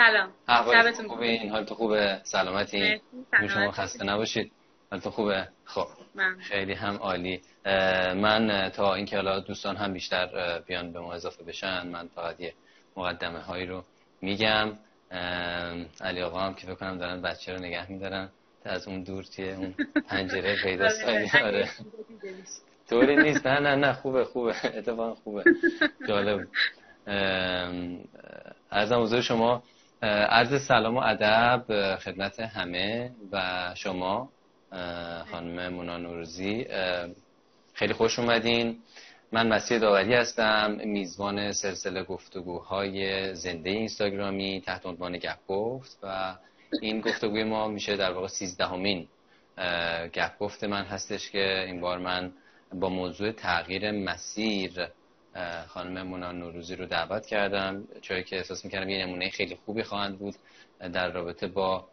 [0.00, 0.32] سلام.
[0.72, 3.00] شبتون خوبه این حالت خوبه؟ سلامتی؟
[3.48, 4.52] شما خسته نباشید.
[4.90, 5.86] حالت خوبه؟ خب.
[6.38, 7.42] خیلی هم عالی.
[8.16, 12.54] من تا اینکه حالا دوستان هم بیشتر بیان به ما اضافه بشن من فقط یه
[12.96, 13.84] مقدمه هایی رو
[14.22, 14.72] میگم.
[16.00, 18.28] علی آقا هم که فکر کنم دارن بچه رو نگه میدارن.
[18.64, 19.74] از اون دور توی اون
[20.08, 20.88] پنجره پیدا
[21.44, 21.68] آره
[22.90, 23.46] طوری نیست.
[23.46, 23.92] نه نه نه.
[23.92, 24.54] خوبه خوبه.
[24.78, 25.44] اتفاقا خوبه.
[26.08, 26.48] جالب.
[28.70, 29.62] ارزم حضور شما.
[30.02, 34.28] عرض سلام و ادب خدمت همه و شما
[35.30, 36.66] خانم مونا نوروزی.
[37.74, 38.78] خیلی خوش اومدین.
[39.32, 46.34] من مسیح داوری هستم میزبان سلسله گفتگوهای زنده اینستاگرامی تحت عنوان گپ گفت و
[46.80, 49.08] این گفتگوی ما میشه در واقع سیزدهمین
[50.12, 52.32] گپ گفت من هستش که این بار من
[52.74, 54.72] با موضوع تغییر مسیر
[55.68, 60.18] خانم مونا نوروزی رو دعوت کردم چون که احساس می‌کردم یه نمونه خیلی خوبی خواهند
[60.18, 60.34] بود
[60.92, 61.88] در رابطه با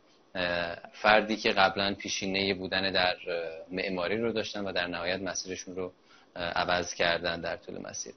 [0.93, 3.15] فردی که قبلا پیشینه بودن در
[3.71, 5.93] معماری رو داشتن و در نهایت مسیرشون رو
[6.35, 8.13] عوض کردن در طول مسیر.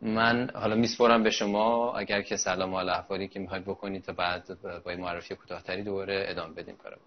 [0.00, 4.62] من حالا میسپرم به شما اگر که سلام و احوالی که می‌خواید بکنید تا بعد
[4.84, 6.98] با معرفی کوتاهتری دوباره ادامه بدیم کارم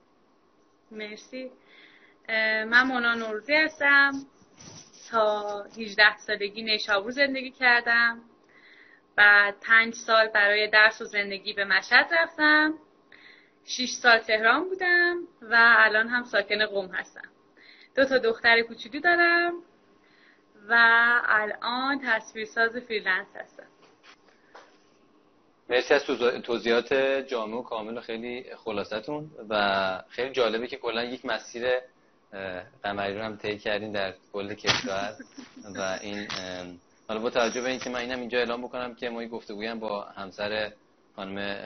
[0.92, 1.52] مرسی.
[2.70, 4.12] من مونا نوروزی هستم.
[5.12, 8.22] تا 18 سالگی نیشابور زندگی کردم.
[9.16, 12.74] بعد پنج سال برای درس و زندگی به مشهد رفتم.
[13.66, 17.30] 6 سال تهران بودم و الان هم ساکن قم هستم.
[17.96, 19.54] دو تا دختر کوچولو دارم
[20.70, 20.74] و
[21.26, 23.68] الان تصویرساز freelance هستم.
[25.70, 26.06] مرسی از
[26.44, 26.94] توضیحات
[27.28, 31.68] جامع و کامل و خیلی خلاصتون و خیلی جالبه که کلا یک مسیر
[32.84, 35.14] قمری رو هم طی کردین در کل کشور
[35.76, 36.28] و این
[37.08, 40.04] حالا با توجه به اینکه من اینم اینجا اعلام بکنم که ما گفتگوی هم با
[40.04, 40.72] همسر
[41.16, 41.58] خانم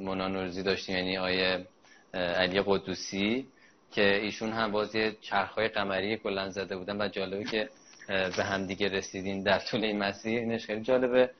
[0.00, 1.66] مونا نورزی داشتیم یعنی آیه
[2.14, 3.46] علی قدوسی
[3.92, 7.68] که ایشون هم بازی چرخهای قمری کلا زده بودن و جالبه که
[8.08, 10.38] به هم دیگه رسیدین در طول این مسیر.
[10.38, 11.30] اینش خیلی جالبه.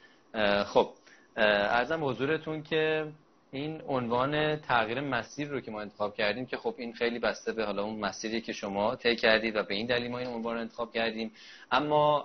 [0.66, 0.90] خب
[1.36, 3.06] ارزم حضورتون که
[3.50, 7.64] این عنوان تغییر مسیر رو که ما انتخاب کردیم که خب این خیلی بسته به
[7.64, 10.92] حالا اون مسیری که شما طی کردید و به این دلیل ما این عنوان انتخاب
[10.92, 11.32] کردیم.
[11.70, 12.24] اما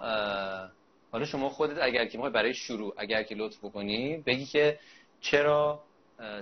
[1.11, 4.79] حالا شما خودت اگر که ما برای شروع اگر که لطف بکنی بگی که
[5.21, 5.83] چرا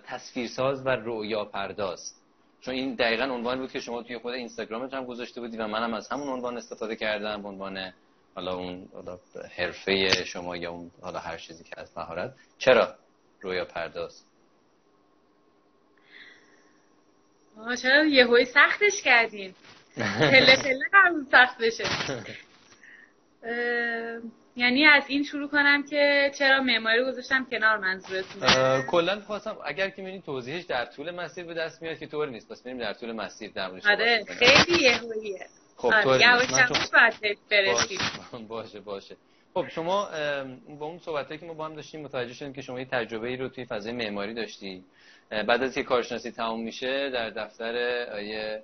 [0.05, 2.13] تصویرساز و رؤیا پرداز
[2.61, 5.93] چون این دقیقا عنوان بود که شما توی خود اینستاگرامت هم گذاشته بودی و منم
[5.93, 7.93] از همون عنوان استفاده کردم عنوان
[8.35, 8.89] حالا اون
[9.55, 12.33] حرفه شما یا اون حالا هر چیزی که از مهارت.
[12.57, 12.95] چرا
[13.41, 14.23] رویا پرداز
[17.81, 19.55] چرا یهوی سختش کردیم
[19.97, 21.83] پله پله قرار سخت بشه.
[24.55, 28.81] یعنی از این شروع کنم که چرا معماری گذاشتم کنار منظورتون.
[28.81, 32.51] کلا خواستم اگر که می‌بینید توضیحش در طول مسیر به دست میاد که طور نیست.
[32.51, 35.45] پس بریم در طول مسیر در آره خیلی یهوییه.
[35.75, 36.17] خب آره، طور
[37.69, 39.15] باشه باشه باشه.
[39.53, 40.09] خب شما
[40.79, 43.37] با اون صحبتایی که ما با هم داشتیم متوجه شدیم که شما یه تجربه ای
[43.37, 44.83] رو توی فضای معماری داشتی.
[45.29, 48.63] بعد از که کارشناسی تموم میشه در دفتر آیه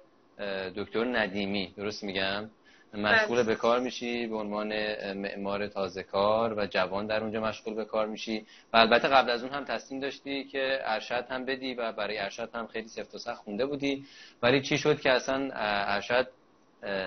[0.76, 2.50] دکتر ندیمی درست میگم؟
[2.94, 3.44] مشغول.
[3.44, 4.74] به کار میشی به عنوان
[5.14, 8.46] معمار تازه کار و جوان در اونجا مشغول به کار میشی.
[8.74, 12.50] و البته قبل از اون هم تصمیم داشتی که ارشد هم بدی و برای ارشد
[12.54, 14.06] هم خیلی سفت و سخت خونده بودی.
[14.42, 16.28] ولی چی شد که اصلا ارشد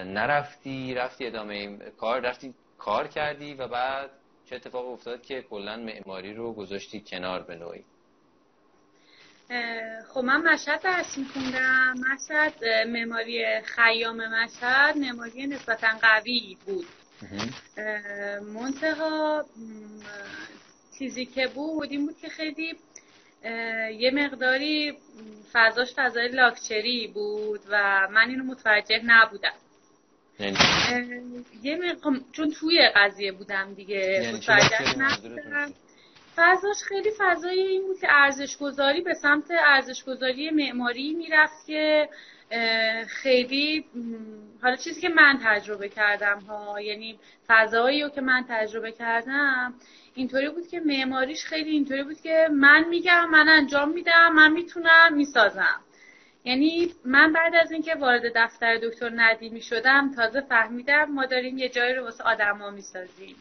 [0.07, 4.11] نرفتی رفتی ادامه کار رفتی کار کردی و بعد
[4.47, 7.85] چه اتفاق افتاد که کلا معماری رو گذاشتی کنار به نوعی؟
[10.14, 11.94] خب من مشهد درس میخوندم.
[12.12, 16.86] مشهد معماری خیام مشهد معماری نسبتا قوی بود.
[18.54, 19.44] منتها
[20.98, 22.76] چیزی که بود این بود که خیلی
[23.98, 24.98] یه مقداری
[25.53, 29.54] فضاش فضای لاکچری بود و من اینو متوجه نبودم.
[30.41, 30.59] یعنی؟
[31.62, 33.97] یه مقام چون توی قضیه بودم دیگه.
[33.97, 35.72] یعنی متوجه نبودم.
[36.38, 42.09] فضاش خیلی فضای این بود که ارزش گذاری به سمت ارزش گذاری معماری می‌رفت که
[43.09, 43.84] خیلی
[44.63, 47.18] حالا چیزی که من تجربه کردم ها یعنی
[47.48, 49.74] فضایی رو که من تجربه کردم
[50.15, 55.15] اینطوری بود که معماریش خیلی اینطوری بود که من میگم من انجام میدم من می‌تونم
[55.15, 55.80] می‌سازم.
[56.45, 61.68] یعنی من بعد از اینکه وارد دفتر دکتر ندیمی شدم تازه فهمیدم ما داریم یه
[61.68, 63.36] جایی رو واسه آدما می‌سازیم.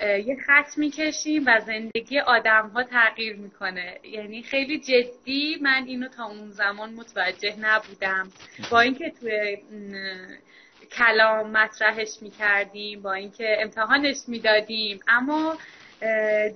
[0.00, 4.00] یه خط می‌کشیم و زندگی آدم ها تغییر می‌کنه.
[4.04, 8.28] یعنی خیلی جدی من اینو تا اون زمان متوجه نبودم.
[8.70, 9.58] با اینکه توی
[10.92, 15.00] کلام مطرحش می‌کردیم با اینکه امتحانش می‌دادیم.
[15.08, 15.58] اما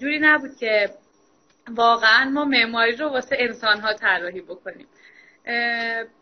[0.01, 0.91] جوری نبود که
[1.69, 4.87] واقعا ما معماری رو واسه انسان ها طراحی بکنیم.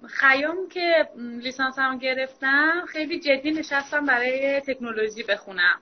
[0.09, 5.81] خیام که لیسانس هم گرفتم خیلی جدی نشستم برای تکنولوژی بخونم.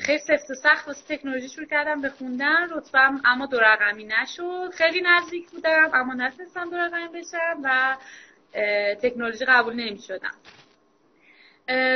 [0.00, 4.70] خیلی سفت و سخت واسه تکنولوژی شروع کردم بخوندن رتبم اما دو رقمی نشد.
[4.74, 7.96] خیلی نزدیک بودم اما نتونستم دو رقمی بشم و
[9.02, 10.34] تکنولوژی قبول نمی شدم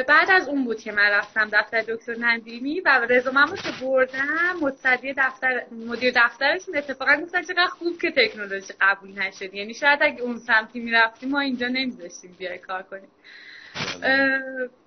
[0.09, 5.15] بعد از اون بود که من رفتم دفتر دکتر نندیمی و رزومم که بردم متصدی
[5.17, 9.55] دفتر مدیر دفترشون اتفاقا گفتن چقدر خوب که تکنولوژی قبول نشد.
[9.55, 13.09] یعنی شاید اگه اون سمتی می‌رفتیم ما اینجا نمیذاشتیم بیای کار کنیم.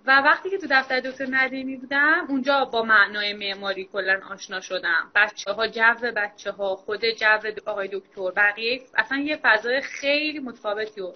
[0.06, 5.12] و وقتی که تو دفتر دکتر ندیمی بودم اونجا با معنای معماری کلا آشنا شدم.
[5.16, 11.02] بچه ها جو بچه ها خود جو آقای دکتر بقیه اصلا یه فضای خیلی متفاوتی
[11.02, 11.14] رو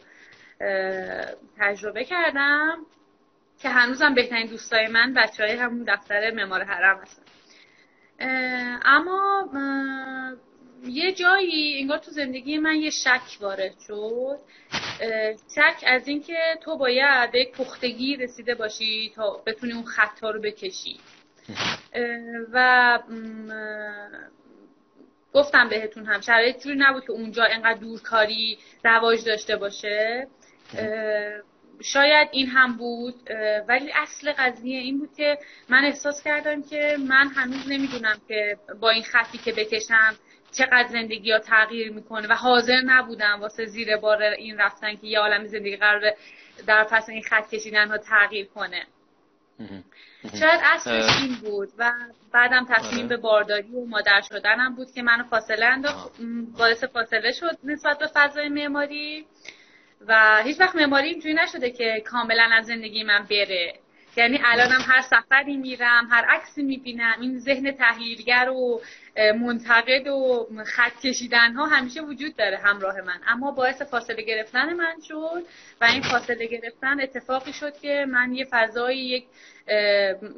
[1.57, 2.77] تجربه کردم
[3.61, 7.23] که هنوزم بهترین دوستای من بچه های همون دفتر معمار حرم هستن.
[8.85, 9.49] اما
[10.88, 14.39] یه جایی انگار تو زندگی من یه شک وارد شد.
[15.56, 21.00] شک از اینکه تو باید به پختگی رسیده باشی تا بتونی اون خطا رو بکشی.
[22.53, 23.00] و
[25.33, 30.27] گفتم بهتون هم شرایط جوری نبود که اونجا انقدر دورکاری رواج داشته باشه.
[31.83, 33.29] شاید این هم بود
[33.68, 35.38] ولی اصل قضیه این بود که
[35.69, 40.15] من احساس کردم که من هنوز نمی‌دونم که با این خطی که بکشم
[40.53, 45.19] چقدر زندگی ها تغییر می‌کنه و حاضر نبودم واسه زیر بار این رفتن که یه
[45.19, 46.01] عالم زندگی قرار
[46.67, 48.85] در پس این خط کشیدن ها تغییر کنه.
[50.39, 51.91] شاید اصلش این بود و
[52.33, 53.07] بعدم تصمیم آره.
[53.07, 56.11] به بارداری و مادر شدنم بود که منو فاصله انداخت.
[56.57, 59.25] باعث فاصله شد نسبت به فضای معماری
[60.07, 63.79] و هیچ وقت معماری اینجوری نشده که کاملا از زندگی من بره.
[64.18, 68.81] یعنی الانم هر سفری میرم هر عکسی می‌بینم این ذهن تحلیلگر و
[69.39, 73.19] منتقد و خط کشیدن ها همیشه وجود داره همراه من.
[73.27, 75.44] اما باعث فاصله گرفتن من شد
[75.81, 79.25] و این فاصله گرفتن اتفاقی شد که من یه فضایی یک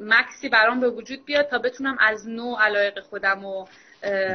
[0.00, 3.68] مکسی برام به وجود بیاد تا بتونم از نوع علایق خودم رو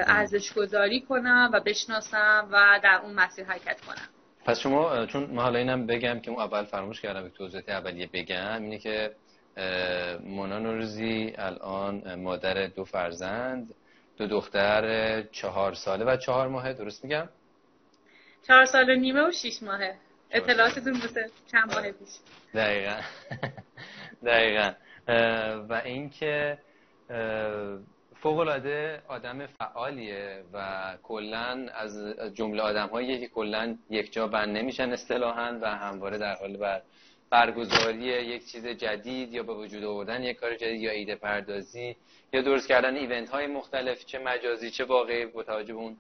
[0.08, 4.08] ارزش گذاری کنم و بشناسم و در اون مسیر حرکت کنم.
[4.46, 8.10] پس شما چون ما حالا اینم بگم که اون اول فراموش کردم به توضیحات اولیه
[8.14, 9.12] بگم اینه که
[10.24, 13.74] مونا نوروزی الان مادر دو فرزند
[14.18, 17.30] دو دختر چهار ساله و چهار ماهه درست میگم؟
[18.48, 19.96] چهار سال و نیمه و شیش ماهه.
[20.32, 22.10] اطلاعاتتون بسه چند ماه پیش؟
[22.54, 23.02] دقیقا.
[24.26, 24.74] دقیقا.
[25.70, 26.58] و اینکه
[28.22, 28.40] فوق
[29.08, 31.98] آدم فعالیه و کلا از
[32.34, 36.82] جمله آدم هایی که کلا یک جا بند نمیشن اصطلاحا و همواره در حال بر
[37.32, 41.96] برگزاری یک چیز جدید یا به وجود آوردن یک کار جدید یا ایده پردازی
[42.34, 45.98] یا درست کردن ایونت های مختلف چه مجازی چه واقعی با توجه اون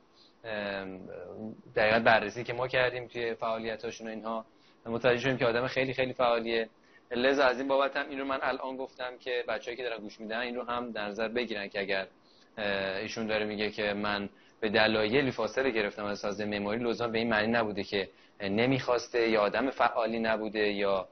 [1.75, 4.45] دقیقا بررسی که ما کردیم توی فعالیت هاشون اینها.
[4.85, 6.69] متوجه شدیم که آدم خیلی خیلی فعالیه.
[7.11, 10.19] لذا از این بابت هم این رو من الان گفتم که بچه‌ای که دارن گوش
[10.19, 12.07] میدن این رو هم در نظر بگیرن که اگر
[13.01, 14.29] ایشون داره میگه که من
[14.59, 18.09] به دلایلی فاصله گرفتم از ساز معماری لزوما به این معنی نبوده که
[18.41, 21.07] نمی‌خواسته یا آدم فعالی نبوده یا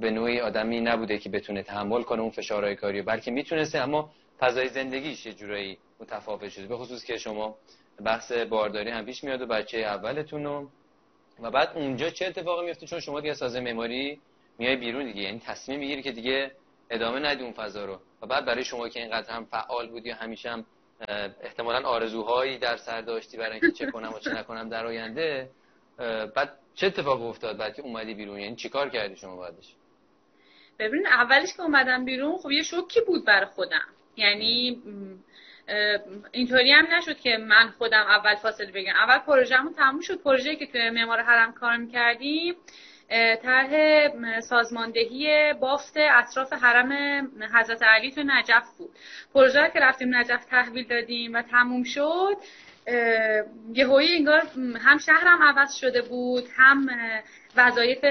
[0.00, 4.68] به نوعی آدمی نبوده که بتونه تحمل کنه اون فشارهای کاری بلکه می‌تونسته اما فضای
[4.68, 6.66] زندگیش یه جورایی متفاوت شده.
[6.66, 7.58] به خصوص که شما
[8.04, 13.00] بحث بارداری هم پیش میاد و بچه اولتون و بعد اونجا چه اتفاقی میفته؟ چون
[13.00, 14.20] شما دیگه ساز معماری
[14.58, 15.22] میای بیرون دیگه.
[15.22, 16.50] یعنی تصمیم می‌گیری که دیگه
[16.90, 17.98] ادامه ندی اون فضا رو.
[18.22, 20.64] و بعد برای شما که اینقدر هم فعال بودی و همیشه هم
[21.42, 25.50] احتمالا آرزوهایی در سر داشتی برای اینکه چه کنم و چه نکنم در آینده
[26.34, 29.74] بعد چه اتفاق افتاد بعد که اومدی بیرون؟ یعنی چیکار کردی شما بعدش؟
[30.78, 33.86] ببین اولش که اومدم بیرون خب یه شوکی بود برای خودم.
[34.16, 34.82] یعنی
[36.32, 40.22] اینطوری هم نشد که من خودم اول فاصله بگم اول پروژهمون تموم شد.
[40.22, 42.54] پروژه‌ای که توی معمار حرم کار می‌کردیم
[43.42, 46.92] طرح سازماندهی بافت اطراف حرم
[47.54, 48.90] حضرت علی تو نجف بود.
[49.34, 52.36] پروژه که رفتیم نجف تحویل دادیم و تموم شد.
[53.74, 54.42] یهویی انگار
[54.80, 56.88] هم شهرم عوض شده بود هم
[57.56, 58.04] وظایف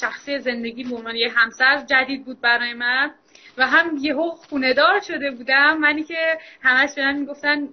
[0.00, 3.14] شخصی زندگی به یه همسر جدید بود برای من.
[3.56, 5.78] و هم یهو خونه دار شده بودم.
[5.78, 7.68] منی که همش به من می‌گفتن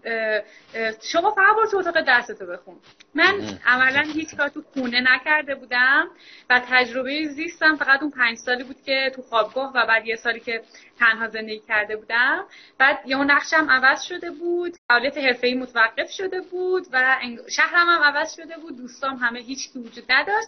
[1.01, 2.75] شما فقط برو تو اتاق درستو بخون.
[3.15, 6.07] من عملا هیچ کار تو خونه نکرده بودم
[6.49, 10.39] و تجربه زیستم فقط اون پنج سالی بود که تو خوابگاه و بعد یه سالی
[10.39, 10.63] که
[10.99, 12.45] تنها زندگی کرده بودم.
[12.77, 17.17] بعد یهو نقشم عوض شده بود فعالیت حرفه‌ای متوقف شده بود و
[17.49, 18.77] شهرم هم عوض شده بود.
[18.77, 20.47] دوستام همه هیچ وجود نداشت.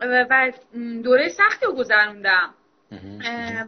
[0.00, 0.52] و
[1.02, 2.54] دوره سختی رو گذروندم.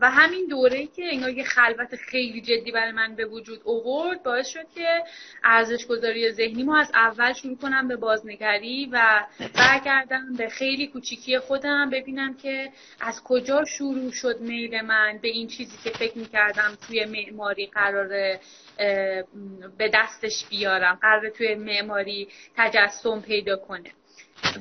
[0.00, 4.46] و همین دوره که انگار یه خلوت خیلی جدی برای من به وجود اوورد باعث
[4.46, 5.02] شد که
[5.44, 11.38] ارزش گذاری ذهنی ما از اول شروع کنم به بازنگری و برگردم به خیلی کوچیکی
[11.38, 16.78] خودم ببینم که از کجا شروع شد میل من به این چیزی که فکر می‌کردم
[16.86, 18.40] توی معماری قراره
[19.78, 23.90] به دستش بیارم قراره توی معماری تجسم پیدا کنه.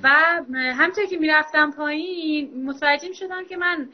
[0.04, 0.10] و
[0.54, 3.90] همطور که می‌رفتم پایین متوجه شدم که من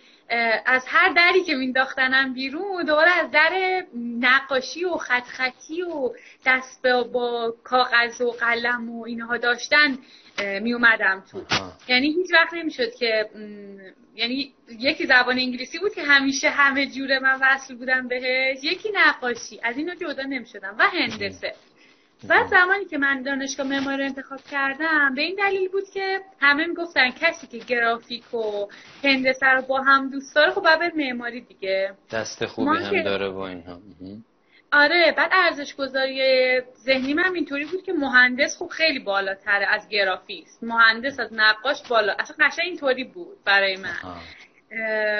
[0.65, 3.83] از هر دری که مینداختنم بیرون دوباره از در
[4.19, 6.09] نقاشی و خط خطی و
[6.45, 9.97] دست با کاغذ و قلم و اینها داشتن
[10.61, 11.45] می اومدم تو.
[11.87, 13.29] یعنی هیچ وقت نمی‌شد که
[14.15, 19.59] یعنی یکی زبان انگلیسی بود که همیشه همه جوره من وصل بودم بهش یکی نقاشی.
[19.63, 20.75] از اینو جدا نمی‌شدم.
[20.79, 21.55] و هندسه.
[22.27, 26.65] بعد زمانی که من دانشگاه معماری رو انتخاب کردم به این دلیل بود که همه
[26.65, 28.67] می‌گفتن کسی که گرافیک و
[29.03, 31.93] هندسه رو با هم دوست داره خب باید معماری دیگه.
[32.11, 33.79] دست خوبی هم داره با اینها.
[34.73, 36.21] آره بعد ارزش گذاری
[36.85, 40.63] ذهنی من اینطوری بود که مهندس خوب خیلی بالاتره از گرافیست.
[40.63, 42.15] مهندس از نقاش بالا.
[42.19, 43.95] اصلا قشنگ اینطوری بود برای من.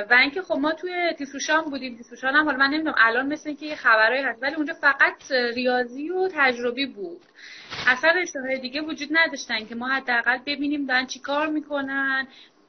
[0.10, 1.98] و اینکه خب ما توی تیسوشان بودیم.
[1.98, 6.10] تیسوشان هم حالا من نمی‌دونم الان مثل اینکه یه خبرایی هست ولی اونجا فقط ریاضی
[6.10, 7.22] و تجربی بود.
[7.88, 12.27] اصلا رشته دیگه وجود نداشتن که ما حداقل ببینیم دارن چی کار می‌کنن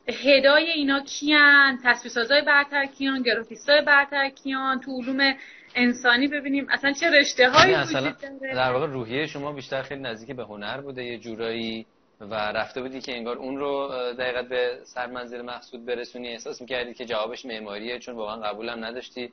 [0.08, 5.34] هدای اینا کیان تصویرسازای برتر کیان گرافیستای برتر کیان تو علوم
[5.74, 6.66] انسانی ببینیم.
[6.70, 11.04] اصلا چه رشته هایی وجود در واقع روحیه شما بیشتر خیلی نزدیک به هنر بوده
[11.04, 11.86] یه جورایی
[12.30, 13.88] و رفته بودی که انگار اون رو
[14.18, 16.28] دقیقت به سرمنزل مقصود برسونی.
[16.28, 19.32] احساس می‌کردی که جوابش معماریه چون واقعا قبولم نداشتی.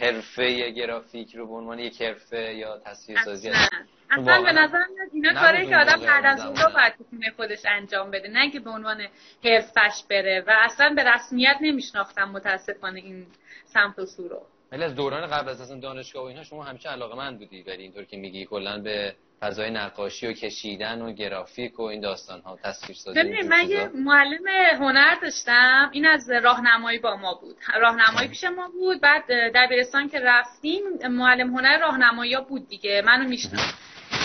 [0.00, 3.48] حرفه گرافیک رو به عنوان یک حرفه یا تصویرسازی.
[3.48, 4.42] اصلا.
[4.42, 6.94] به نظر میاد اینا کاری که آدم بعد از اون رو باید
[7.36, 9.06] خودش انجام بده نه که به عنوان
[9.44, 10.44] حرفش بره.
[10.46, 13.26] و اصلا به رسمیت نمیشناختم متاسفانه این
[13.64, 14.42] سمت و سو رو.
[14.72, 17.82] ولی از دوران قبل از اصلا دانشگاه و اینا شما همیشه علاقه من بودی؟ ولی
[17.82, 22.58] اینطور که میگی کلا به فضای نقاشی و کشیدن و گرافیک و این داستان ها
[22.64, 27.56] تصویر سازی من یه معلم هنر داشتم این از راهنمایی با ما بود.
[27.80, 33.74] راهنمایی پیش ما بود بعد دبیرستان که رفتیم معلم هنر راهنمایی بود دیگه منو می‌شناسید.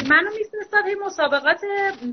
[0.10, 1.62] منو میفرستاد هی مسابقات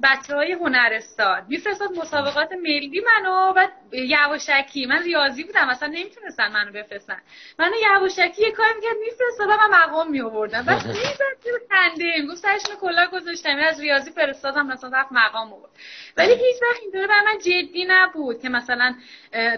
[0.02, 1.46] بچه های هنرستان.
[1.48, 4.86] میفرستاد مسابقات ملی منو و یواشکی.
[4.86, 7.18] من ریاضی بودم اصلا نمی‌تونستن منو بفرستن.
[7.58, 10.62] منو یواشکی یه کاری می‌کرد میفرستاد و من مقام میآوردم.
[10.62, 11.30] بعد می‌زد
[11.70, 13.56] خنده می‌گفت سرشون کلا گذاشتم.
[13.58, 15.70] از ریاضی فرستادم مثلا رفت مقام آورد.
[16.16, 18.94] ولی هیچ وقت اینطوری برای من جدی نبود که مثلا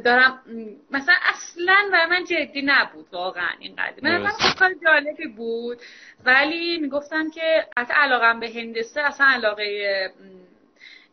[0.04, 0.42] دارم
[0.90, 5.78] مثلا اصلا برای من جدی نبود واقعا این قضیه من خب کار جالبی بود.
[6.24, 10.10] ولی می‌گفتم که حتی علاقم به هندسه اصلا علاقه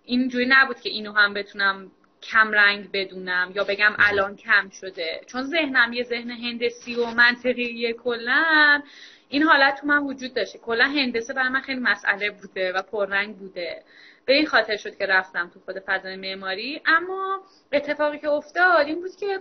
[0.06, 5.22] اینجوری نبود که اینو هم بتونم کم رنگ بدونم یا بگم الان کم شده.
[5.28, 8.82] چون ذهنم یه ذهن هندسی و منطقی کلا.
[9.30, 10.60] این حالت تو من وجود داشته.
[10.60, 13.84] کلا هندسه برای من خیلی مسئله بوده و پررنگ بوده.
[14.25, 16.82] به این خاطر شد که رفتم تو خود فضای معماری.
[16.86, 19.39] اما اتفاقی که افتاد این بود که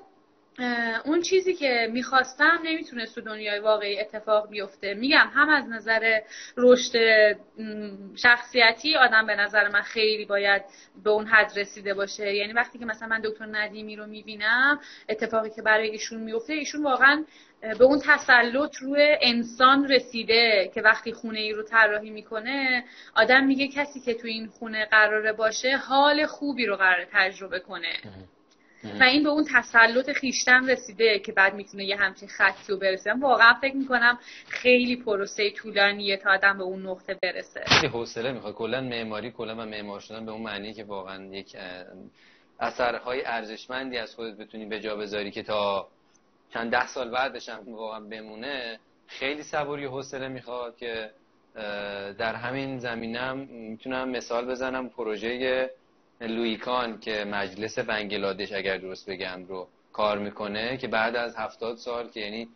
[1.04, 4.94] اون چیزی که می‌خواستم نمی‌تونست تو دنیای واقعی اتفاق بیفته.
[4.94, 6.20] میگم هم از نظر
[6.56, 6.92] رشد
[8.16, 10.62] شخصیتی آدم به نظر من خیلی باید
[11.04, 12.34] به اون حد رسیده باشه.
[12.34, 16.82] یعنی وقتی که مثلا من دکتر ندیمی رو می‌بینم اتفاقی که برای ایشون میفته ایشون
[16.82, 17.24] واقعا
[17.60, 22.84] به اون تسلط روی انسان رسیده که وقتی خونه ای رو طراحی می‌کنه
[23.14, 27.92] آدم میگه کسی که تو این خونه قراره باشه حال خوبی رو قراره تجربه کنه.
[29.00, 33.12] و این به اون تسلط خیشتن رسیده که بعد می‌تونه یه همچین خطی رو برسه.
[33.12, 34.18] واقعا فکر می‌کنم
[34.48, 37.64] خیلی پروسه طولانیه تا آدم به اون نقطه برسه.
[37.66, 38.54] خیلی حوصله می‌خواد.
[38.54, 41.56] کلا معماری کلا و معمار شدن به اون معنی که واقعا یک
[42.60, 45.88] اثرهای ارزشمندی از خودت بتونی به جا بذاری که تا
[46.54, 51.10] چند ده سال بعدش هم واقعا بمونه خیلی صبوری و حوصله می‌خواد که
[52.18, 54.88] در همین زمینم می‌تونم مثال بزنم.
[54.88, 55.70] پروژه
[56.20, 62.08] لویکان که مجلس بنگلادش اگر درست بگم رو کار می‌کنه که بعد از هفتاد سال
[62.08, 62.48] که یعنی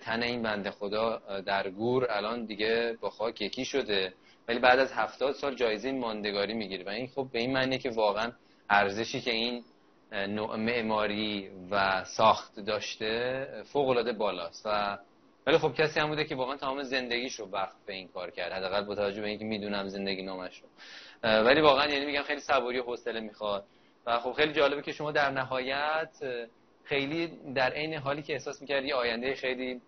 [0.00, 4.12] تن این بنده خدا در گور الان دیگه با خاک یکی شده.
[4.48, 6.84] ولی بعد از هفتاد سال جایزه ماندگاری می‌گیره.
[6.84, 8.32] و این خب به این معنی که واقعا
[8.70, 9.64] ارزشی که این
[10.12, 14.66] نوع معماری و ساخت داشته فوق العاده بالاست.
[14.66, 14.98] و
[15.46, 18.52] ولی خب کسی هم بوده که واقعا تمام زندگیش رو وقت به این کار کرد.
[18.52, 20.68] حداقل با توجه به اینکه می‌دونم زندگی نامش رو.
[21.24, 23.64] ولی واقعا یعنی میگم خیلی صبوری و حوصله می‌خواد.
[24.06, 26.10] و خب خیلی جالبه که شما در نهایت
[26.84, 29.80] خیلی در عین حالی که احساس می‌کردی آینده خیلی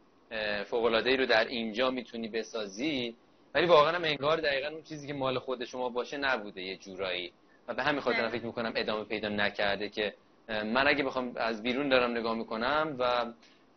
[0.64, 3.16] فوق العاده رو در اینجا می‌تونی بسازی
[3.54, 7.32] ولی واقعا هم انگار دقیقا اون چیزی که مال خود شما باشه نبوده یه جورایی.
[7.68, 10.14] و به همین خاطر فکر می‌کنم ادامه پیدا نکرده که
[10.48, 13.26] من اگه بخوام از بیرون دارم نگاه می‌کنم و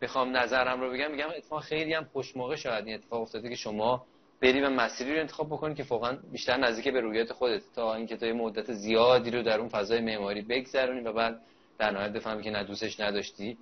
[0.00, 3.54] بخوام نظرم رو بگم میگم اتفاق خیلی هم خوش موقع شاید این اتفاق افتاده که
[3.54, 4.06] شما
[4.42, 7.62] بری و مسیری رو انتخاب بکنید که فوقا بیشتر نزدیک به رویت خودت.
[7.74, 11.40] تا اینکه تا یه مدت زیادی رو در اون فضای معماری بگذرونی و بعد
[11.78, 13.56] در نهایت بفهمی که نه دوستش نداشتی.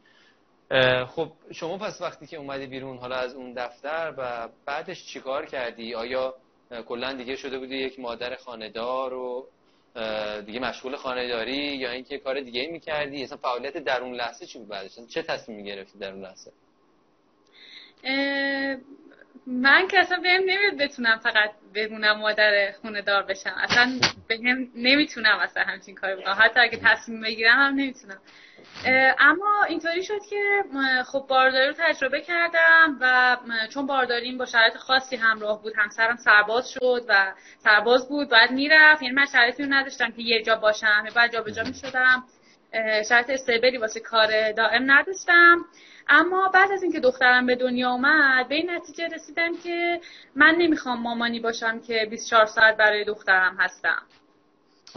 [1.06, 5.94] خب شما پس وقتی که اومدی بیرون حالا از اون دفتر و بعدش چیکار کردی؟
[5.94, 6.34] آیا
[6.86, 9.46] کلا دیگه شده بودی یک مادر خاندار و
[10.46, 14.68] دیگه مشغول خانهداری یا اینکه کار دیگه می‌کردی؟ اصلا فعالیت در اون لحظه چی بود
[14.68, 16.52] بعدش؟ چه تصمیمی گرفتی در اون لحظه؟
[19.46, 23.54] من که اصلا بهم نمیاد بتونم فقط بمونم مادر خونه دار بشم.
[23.62, 23.92] اصلا
[24.28, 26.36] بهم نمی‌تونم اصلا همچین کاری بکنم.
[26.40, 28.20] حتی اگه تصمیم بگیرم هم نمی‌تونم.
[29.18, 30.64] اما اینطوری شد که
[31.06, 33.36] خب بارداری رو تجربه کردم و
[33.74, 39.02] چون بارداریم با شرایط خاصی همراه بود همسرم سرباز شد و سرباز بود باید می‌رفت.
[39.02, 42.24] یعنی من شرایطی رو نداشتم که یه جا باشم باید جابجا می‌شدم.
[43.08, 45.64] شرایط استیبلی واسه کار دائم نداشتم.
[46.08, 50.00] اما بعد از اینکه دخترم به دنیا اومد به این نتیجه رسیدم که
[50.34, 54.02] من نمی‌خوام مامانی باشم که 24 ساعت برای دخترم هستم.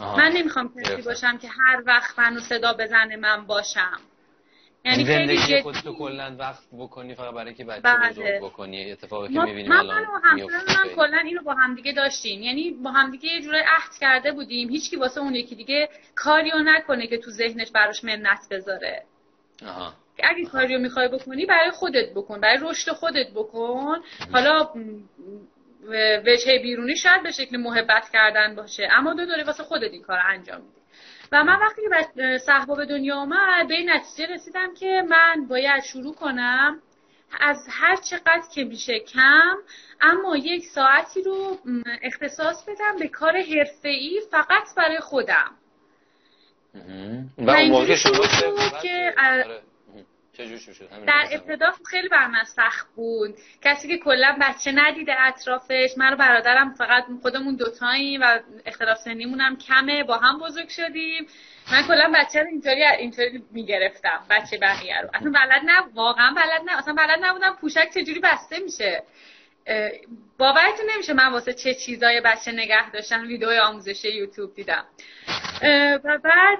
[0.00, 4.00] من نمی‌خوام کسی باشم که هر وقت منو صدا بزنه من باشم.
[4.84, 5.62] یعنی خیلی جدی.
[5.62, 8.10] خودتو کلا وقت بکنی فقط برای اینکه بچه بله.
[8.10, 8.92] بزرگ بکنی.
[8.92, 12.42] اتفاقی که می‌بینیم الان من من کلا اینو با همدیگه داشتیم.
[12.42, 14.68] یعنی با همدیگه یه جوری عهد کرده بودیم.
[14.68, 19.02] هیچکی واسه اون یکی دیگه کاریو نکنه که تو ذهنش براش منت بذاره.
[19.66, 19.92] آها.
[20.16, 22.40] که اگه کاریو می‌خوای بکنی برای خودت بکن.
[22.40, 23.98] برای رشد خودت بکن.
[24.32, 24.68] حالا
[26.26, 28.88] وجه بیرونی شاید به شکل محبت کردن باشه.
[28.92, 30.81] اما دو دوره واسه خودت این کار انجام میدی
[31.32, 31.82] و من وقتی
[32.14, 36.82] که صحبا به دنیا آمد به این نتیجه رسیدم که من باید شروع کنم
[37.40, 39.56] از هر چقدر که میشه کم
[40.00, 41.58] اما یک ساعتی رو
[42.02, 45.50] اختصاص بدم به کار حرفه‌ای فقط برای خودم.
[47.38, 49.14] و اون موقع شما که
[51.06, 53.34] در ابتدا خیلی بر من سخت بود.
[53.62, 59.40] کسی که کلا بچه ندیده اطرافش من و برادرم فقط خودمون دوتاییم و اختلاف سنیمون
[59.40, 61.26] هم کمه با هم بزرگ شدیم.
[61.72, 65.08] من کلا بچه رو اینطوری اینطوری می‌گرفتم بچه بقیه رو.
[65.14, 69.02] اصلا بلد نه واقعا بلد نه اصلا بلد نبودم پوشک چجوری بسته میشه.
[70.38, 74.84] باورتون نمیشه من واسه چه چیزای بچه نگه داشتن ویدیو آموزشی یوتیوب دیدم.
[76.04, 76.58] و بعد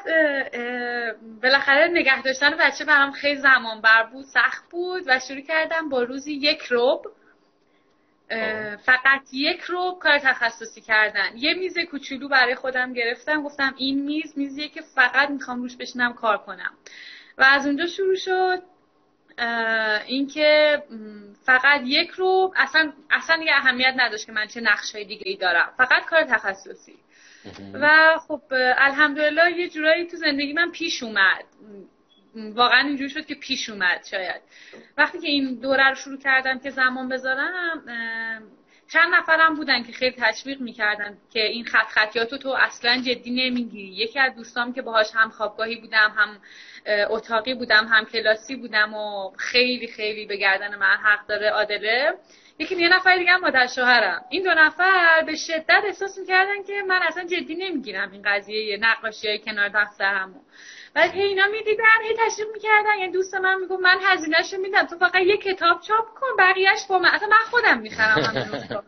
[1.43, 6.03] بالاخره نگه داشتن بچه برام خیلی زمان بر بود سخت بود و شروع کردم با
[6.03, 7.07] روزی یک روب
[8.87, 11.31] فقط یک روب کار تخصصی کردن.
[11.37, 16.15] یه میز کوچولو برای خودم گرفتم گفتم این میز میزیه که فقط می‌خوام روش بشینم
[16.15, 16.73] کار کنم.
[17.39, 18.63] و از اونجا شروع شد.
[20.07, 20.83] اینکه
[21.47, 25.73] فقط یک رو اصلا اصلا دیگه اهمیت نداشت که من چه نقشه دیگه ای دارم.
[25.79, 26.95] فقط کار تخصصی.
[27.75, 28.43] و خب
[28.79, 31.45] الحمدلله یه جورایی تو زندگی من پیش اومد.
[32.35, 34.43] واقعا اینجوری شد که پیش اومد شاید.
[34.99, 37.83] وقتی که این دوره رو شروع کردم که زمان بذارم
[38.93, 43.89] چند نفرم بودن که خیلی تشویق می‌کردن که این خط خطیاتو تو اصلا جدی نمی‌گیری
[43.89, 46.41] یکی از دوستام که باهاش هم خوابگاهی بودم هم
[47.11, 52.15] اتاقی بودم هم کلاسی بودم و خیلی خیلی به گردن من حق داره عادله.
[52.59, 54.25] یکی یه نفر دیگه هم مادر شوهرم.
[54.31, 59.29] این دو نفر به شدت احساس می‌کردن که من اصلا جدی نمی‌گیرم این قضیه نقاشی
[59.29, 60.41] های کنار دفترمو.
[60.95, 62.99] بعد هی اینا می‌دیدن هی تشریف می‌کردن.
[62.99, 66.99] یعنی دوست من میگو من هزینهشو میدم تو فقط یه کتاب چاپ کن بقیهش با
[66.99, 67.09] من.
[67.09, 68.87] اصلا من خودم می‌خرم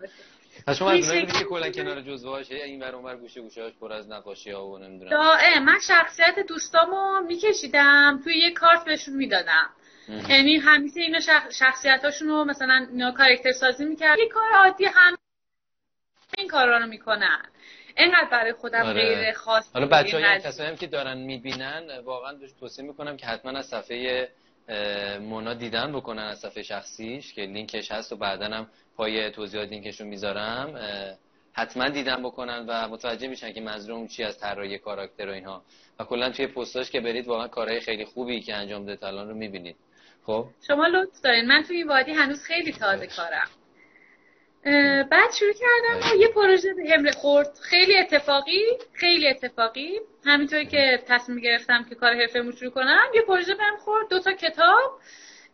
[0.78, 4.66] شما از که کلا کنار جزوهاش این ور اونور گوشه گوشهاش پر از نقاشی ها
[4.66, 5.10] و نمی‌دونم.
[5.10, 5.64] دائم.
[5.64, 9.70] من شخصیت دوستامو میکشیدم توی یه کارت بهشون می‌دادم.
[10.28, 11.20] یعنی همیشه اینا
[11.58, 15.16] شخصیتاشون رو مثلا اینا کاراکتر سازی می‌کرد یه کار عادی هم
[16.38, 17.42] این کارا رو می‌کنن.
[17.96, 19.14] اینقدر برای خودم آره.
[19.14, 23.58] غیر خاص حالا بچه های کسایی هم که دارن می‌بینن واقعا توصیه می‌کنم که حتما
[23.58, 24.28] از صفحه
[25.20, 30.00] مونا دیدن بکنن از صفحه شخصیش که لینکش هست و بعدا هم پای توضیحات لینکش
[30.00, 30.78] رو می‌ذارم
[31.52, 35.62] حتما دیدن بکنن و متوجه میشن که منظورم چی از طراحی کاراکتر و اینها.
[36.00, 39.34] و کلا توی پستاش که برید واقعا کارهای خیلی خوبی که انجام داده الان رو
[39.34, 39.76] می‌بینید.
[40.26, 41.46] خب؟ شما لطف دارین.
[41.46, 43.48] من توی این وادی هنوز خیلی تازه کارم.
[45.10, 46.12] بعد شروع کردم.
[46.12, 47.58] و یه پروژه به هم خورد.
[47.62, 50.00] خیلی اتفاقی خیلی اتفاقی.
[50.26, 54.08] همینطوری که تصمیم گرفتم که کار حرفه شروع کنم یه پروژه بهم خورد.
[54.10, 55.00] دو تا کتاب.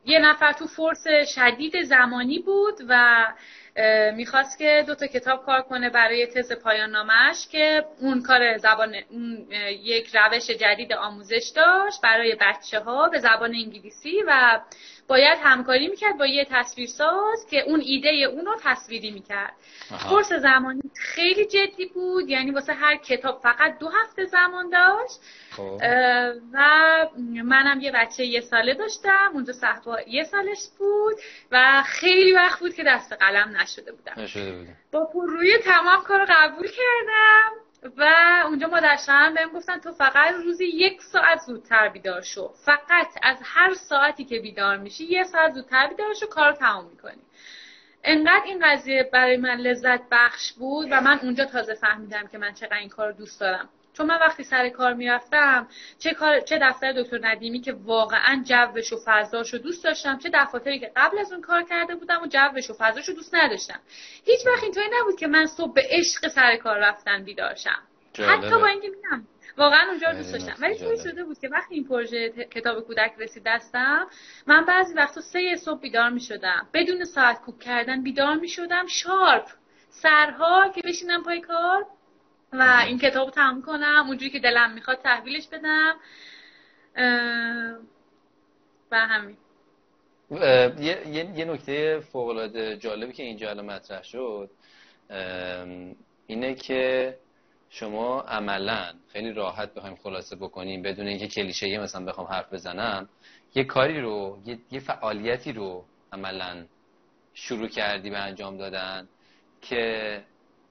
[0.05, 3.27] یه نفر تو فرس شدید زمانی بود و
[4.16, 8.94] می‌خواست که دو تا کتاب کار کنه برای تز پایان نامش که اون کار زبان
[9.11, 9.46] اون
[9.83, 14.61] یک روش جدید آموزش داشت برای بچه ها به زبان انگلیسی و
[15.11, 19.53] باید همکاری می‌کرد با یه تصویرساز که اون ایده اون رو تصویری می‌کرد.
[20.09, 25.20] کورس زمانی خیلی جدی بود یعنی واسه هر کتاب فقط دو هفته زمان داشت.
[25.51, 25.81] خب.
[26.53, 26.59] و
[27.44, 31.16] منم یه بچه یه ساله داشتم اونجا صحبا یه سالش بود
[31.53, 34.14] و خیلی وقت بود که دست قلم نشده بودم.
[34.16, 37.69] نشده با پروی تمام کار قبول کردم.
[37.83, 38.05] و
[38.47, 42.53] اونجا مادرشوهرم بهم گفتن تو فقط روزی یک ساعت زودتر بیدار شو.
[42.64, 47.23] فقط از هر ساعتی که بیدار میشی یه ساعت زودتر بیدار شو کار تمام می‌کنی.
[48.05, 52.55] انقدر این قضیه برای من لذت بخش بود و من اونجا تازه فهمیدم که من
[52.55, 53.69] چقدر این کار دوست دارم.
[53.92, 58.92] چون من وقتی سر کار می‌رفتم چه کار چه دفتر دکتر ندیمی که واقعا جوش
[58.92, 62.26] و فضاش رو دوست داشتم چه دفاتری که قبل از اون کار کرده بودم و
[62.26, 63.81] جوش و فضاش رو دوست نداشتم.
[64.24, 67.83] هیچ وقت اینطوری نبود که من صبح به عشق سر کار رفتن بیدارشم
[68.18, 69.26] حتی با اینکه میگم
[69.57, 70.55] واقعا اونجا رو دوست داشتم.
[70.62, 74.07] ولی چیزی شده بود که وقتی این پروژه کتاب کودک رسید دستم
[74.46, 78.87] من بعضی وقتا سه صبح بیدار می شدم بدون ساعت کوک کردن بیدار می شدم
[78.87, 79.46] شارپ.
[79.90, 81.87] سرها که بشینم پای کار
[82.53, 84.05] و این کتاب رو تمام کنم.
[84.09, 85.97] اونجوری که دلم می‌خواد تحویلش بدم.
[88.91, 89.37] و همین.
[90.31, 94.51] یه, یه نکته فوق جالبی که اینجا الان مطرح شد
[96.27, 97.17] اینه که
[97.71, 103.09] شما عملا خیلی راحت بخوایم خلاصه بکنیم بدون اینکه کلیشه مثلا بخوام حرف بزنم
[103.55, 106.67] یه کاری رو یه, یه فعالیتی رو عملا
[107.35, 109.09] شروع کردی به انجام دادن
[109.61, 110.23] که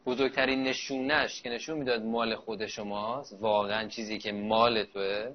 [0.05, 5.31] بزرگترین نشونش که نشون می‌داد مال خود شماست واقعا چیزی که مال توه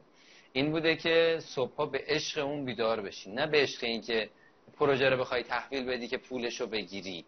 [0.52, 3.34] این بوده که صبحها به عشق اون بیدار بشین.
[3.38, 4.30] نه به عشق این که
[4.78, 7.24] پروژه رو بخوای تحویل بدی که پولش رو بگیری.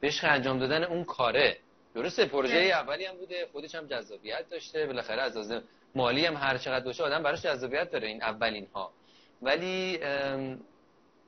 [0.00, 1.56] به عشق انجام دادن اون کاره.
[1.94, 4.86] درسته پروژه اولی هم بوده خودش هم جذابیت داشته.
[4.86, 5.62] بالاخره از از
[5.94, 8.90] مالی هم هر چقدر باشه آدم براش جذابیت داره این اولین ها.
[9.42, 9.98] ولی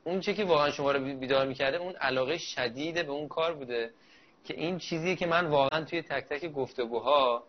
[0.04, 3.90] اون چه که واقعا شما رو بیدار می‌کرده اون علاقه شدید به اون کار بوده.
[4.44, 7.44] که این چیزی که من واقعا توی تک تک گفتگوها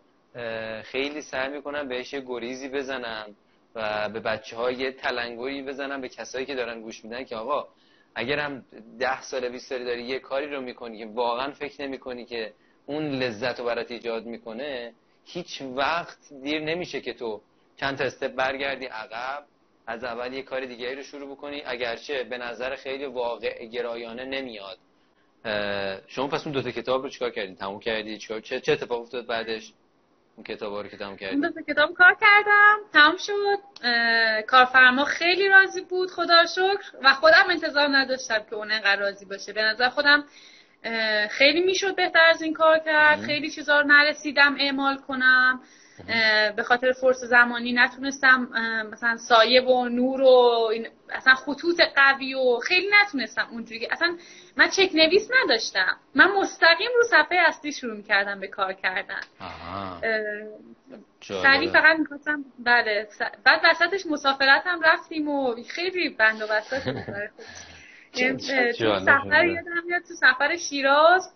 [0.82, 3.36] خیلی سعی می‌کنم بهش گریزی بزنم
[3.74, 7.68] و به بچه ها یه تلنگویی بزنم به کسایی که دارن گوش میدن که آقا
[8.14, 8.64] اگر هم
[8.98, 12.52] ده سال 20 سالی داری یه کاری رو می‌کنی که واقعا فکر نمی‌کنی که
[12.86, 14.92] اون لذت رو برات ایجاد می‌کنه
[15.24, 17.40] هیچ وقت دیر نمیشه که تو
[17.76, 19.44] چند تا استپ برگردی عقب
[19.86, 21.62] از اول یه کار دیگری رو شروع بکنی.
[21.66, 24.78] اگرچه به نظر خیلی واقع گرایانه نمیاد.
[26.06, 29.26] شما پس اون دوتا کتاب رو چیکار کردین؟ تموم کردی؟ چیکار چه چه اتفاق افتاد
[29.26, 29.72] بعدش؟
[30.36, 32.76] اون کتاب رو که تموم کردی؟ اون دوتا کتاب کار کردم.
[32.92, 33.58] تموم شد.
[34.46, 36.96] کارفرما خیلی راضی بود خدا شکر.
[37.02, 39.52] و خودم انتظار نداشتم که اون انقدر راضی باشه.
[39.52, 40.24] به نظر خودم
[41.30, 43.20] خیلی می‌شد بهتر از این کار کرد.
[43.20, 45.60] خیلی چیزا رو نرسیدم اعمال کنم.
[46.56, 48.48] به خاطر فرص زمانی نتونستم
[48.92, 50.72] مثلا سایه و نور و
[51.12, 53.86] اصلا خطوط قوی و خیلی نتونستم اونجوری.
[53.86, 54.16] اصلا
[54.56, 55.96] من چک نویس نداشتم.
[56.14, 59.20] من مستقیم رو صفحه اصلی شروع می‌کردم به کار کردن.
[61.20, 63.08] سریع فقط می‌خواستم بله.
[63.44, 66.82] بعد وسطش مسافرت هم رفتیم و خیلی بند و وسط
[68.12, 68.38] تو
[68.98, 71.32] سفر یادم میاد تو سفر شیراز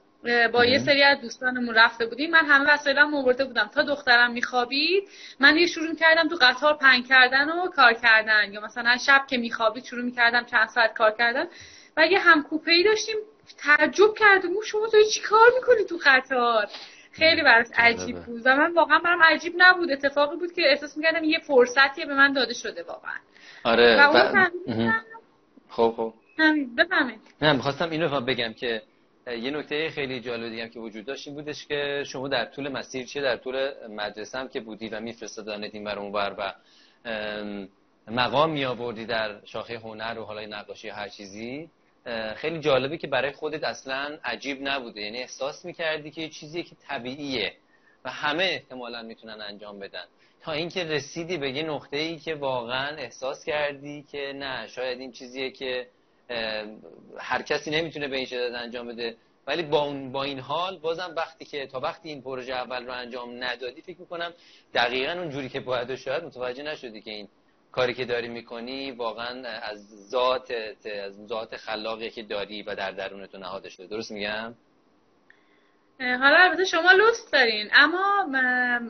[0.53, 2.31] با یه سری از دوستانمون رفته بودیم.
[2.31, 3.71] من همه وسایلم آورده بودم.
[3.75, 5.09] تا دخترم میخوابید
[5.41, 8.53] من یه شروع کردم تو قطار پنگ کردن و کار کردن.
[8.53, 11.47] یا مثلا شب که میخوابید شروع می‌کردم چند ساعت کار کردن.
[11.97, 13.17] و یه هم کوپه ای داشتیم
[13.59, 14.51] تعجب کردیم.
[14.67, 16.67] شما تو چی کار می‌کنی تو قطار؟
[17.13, 18.43] خیلی براش عجیب بود.
[18.45, 19.91] و من واقعا برام عجیب نبود.
[19.91, 23.19] اتفاقی بود که احساس می‌کردم یه فرصتی به من داده شده واقعا.
[23.65, 24.49] آره و
[25.69, 26.15] خب خب.
[26.79, 28.83] بفهمید نه می‌خواستم اینو بگم که
[29.27, 33.07] یه نکته خیلی جالب دیگه که وجود داشت این بودش که شما در طول مسیر
[33.07, 36.55] چه در طول مدرسه هم که بودی و میفرستادنت این بر اونور و
[38.11, 41.71] مقام می آوردی در شاخه هنر و حالا نقاشی هر چیزی.
[42.37, 45.01] خیلی جالبه که برای خودت اصلا عجیب نبوده.
[45.01, 47.53] یعنی احساس می‌کردی که یه چیزیه که طبیعیه
[48.05, 50.05] و همه احتمالا می‌تونن انجام بدن.
[50.43, 55.13] تا اینکه رسیدی به یه نقطه ای که واقعا احساس کردی که نه شاید این
[55.13, 55.87] چیزیه که
[57.19, 59.17] هر کسی نمی‌تونه به این شدت انجام بده.
[59.47, 62.93] ولی با, اون با این حال بازم وقتی که تا وقتی این پروژه اول رو
[62.93, 64.33] انجام ندادی فکر می‌کنم
[64.75, 67.29] دقیقا اون جوری که باید شاید متوجه نشدی که این
[67.73, 70.51] کاری که داری می‌کنی واقعا از ذات
[71.05, 73.87] از ذات خلاقی که داری و در درونتون نهاده شده.
[73.87, 74.55] درست میگم؟
[76.01, 77.71] حالا البته شما لطف دارین.
[77.75, 78.27] اما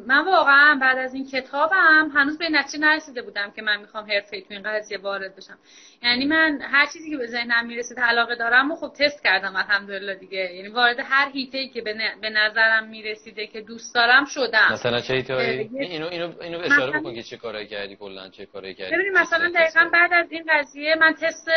[0.06, 4.40] من واقعا بعد از این کتابم هنوز به نتیجه نرسیده بودم که من می‌خوام حرفه
[4.40, 5.58] تو این قضیه وارد بشم.
[6.02, 10.14] یعنی من هر چیزی که به ذهنم می‌رسید علاقه دارم و خب تست کردم الحمدلله
[10.14, 10.54] دیگه.
[10.54, 11.82] یعنی وارد هر هیته ای که
[12.22, 14.68] به نظرم می‌رسیده که دوست دارم شدم.
[14.72, 18.74] مثلا چه هیتایی اینو اینو اینو اشاره بکن که چه کارایی کردی کلا چه کارایی
[18.74, 18.94] کردی.
[18.94, 21.48] ببینید مثلا دقیقاً بعد از این قضیه من تست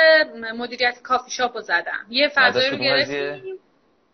[0.57, 2.05] مدیریت کافی شاپو زدم.
[2.09, 3.59] یه فضایی رو گرفتیم.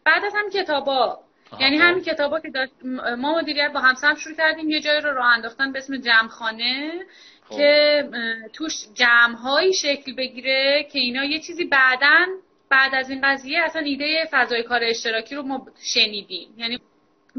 [0.06, 1.20] بعد از هم کتابا.
[1.60, 2.72] یعنی همین کتابا که داشت
[3.18, 4.70] ما مدیریت با همسرم شروع کردیم.
[4.70, 6.92] یه جایی رو راه انداختن به اسم جمعخانه
[7.50, 7.58] خب.
[7.58, 8.04] که
[8.54, 12.26] توش جمعهایی شکل بگیره که اینا یه چیزی بعدا
[12.70, 16.54] بعد از این قضیه اصلا ایده فضای کار اشتراکی رو ما شنیدیم.
[16.58, 16.80] یعنی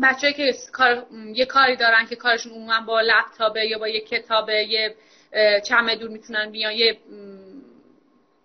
[0.02, 1.06] بچه‌ای که کار...
[1.34, 4.94] یه کاری دارن که کارشون عموما با لپتاپه یا با یه کتاب یه
[5.68, 6.98] چمدون می‌تونن بیان یه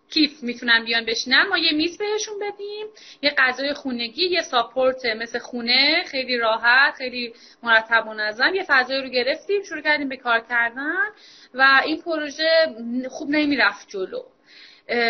[0.10, 2.88] کیف می‌تونن بیان بشینن ما یه میز بهشون بدیم
[3.22, 9.02] یه غذای خونگی یه ساپورت مثل خونه خیلی راحت خیلی مرتب و منظم یه فضایی
[9.02, 11.06] رو گرفتیم شروع کردیم به کار کردن
[11.54, 12.76] و این پروژه
[13.10, 14.24] خوب نمی‌رفت جلو.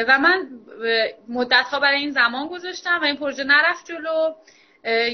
[0.08, 0.48] و من
[1.28, 4.34] مدت ها برای این زمان گذاشتم و این پروژه نرفت جلو.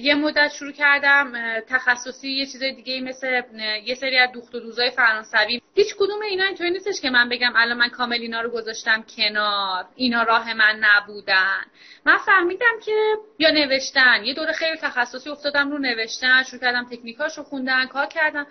[0.01, 3.41] یه مدت شروع کردم تخصصی یه چیزای دیگه مثل
[3.86, 5.62] یه سری از دوخت و دوزای فرانسوی.
[5.75, 9.86] هیچ کدوم اینا اینطوری نیستش که من بگم الان من کامل اینا رو گذاشتم کنار
[9.95, 11.65] اینا راه من نبودن.
[12.06, 17.43] من فهمیدم که یا نوشتن یه دوره خیلی تخصصی افتادم رو نوشتن شروع کردم تکنیکاشو
[17.43, 18.47] خوندن کار کردم.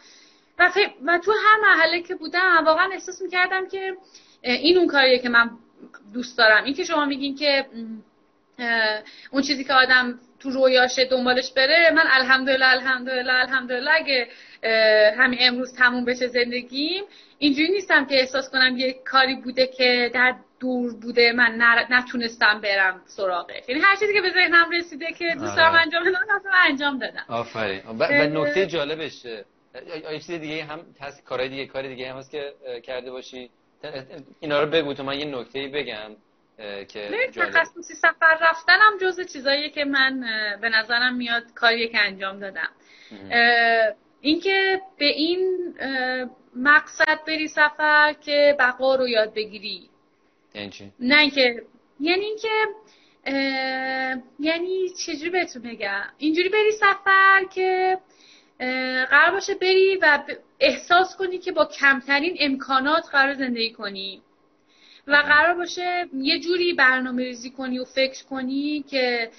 [0.59, 0.73] و,
[1.05, 3.97] و تو هر محله که بودم واقعا احساس می‌کردم که
[4.43, 5.51] این اون کاریه که من
[6.15, 6.65] دوست دارم.
[6.65, 7.67] این که شما میگین که
[9.31, 14.29] اون چیزی که آدم تو رویاشه دنبالش بره من الحمدلله الحمدلله الحمدلله اگه
[15.17, 17.05] همین امروز تموم بشه زندگیم
[17.39, 21.59] اینجوری نیستم که احساس کنم یه کاری بوده که در دور بوده من
[21.91, 25.81] نتونستم برم سراغه یعنی هر چیزی که به ذهنم رسیده که دوست دارم آره.
[25.81, 26.19] انجام بدم
[26.69, 27.25] انجام دادم.
[27.29, 27.81] آفرین.
[27.99, 28.05] و
[28.43, 32.53] نکته جالبش یه چیز دیگه هم هست کارهای دیگه کاری دیگه هم هست که
[32.83, 33.51] کرده باشی.
[34.41, 36.11] اینا رو بگو تو من یه نکته بگم.
[36.89, 40.21] که تخصصی سفر رفتنم جز چیزایی که من
[40.61, 42.71] به نظرم میاد کاری که انجام دادم.
[44.21, 45.75] اینکه به این
[46.57, 49.89] مقصد بری سفر که بقا رو یاد بگیری.
[50.55, 51.63] یعنی نه اینکه
[52.01, 52.49] یعنی اینکه
[54.41, 57.99] یعنی چجوری بهتون بگم؟ اینجوری بری سفر که
[59.11, 60.23] قرار باشه بری و
[60.61, 64.23] احساس کنی که با کمترین امکانات قرار زندگی کنی.
[65.07, 69.31] و قرار باشه یه جوری برنامه ریزی کنی و فکر کنی که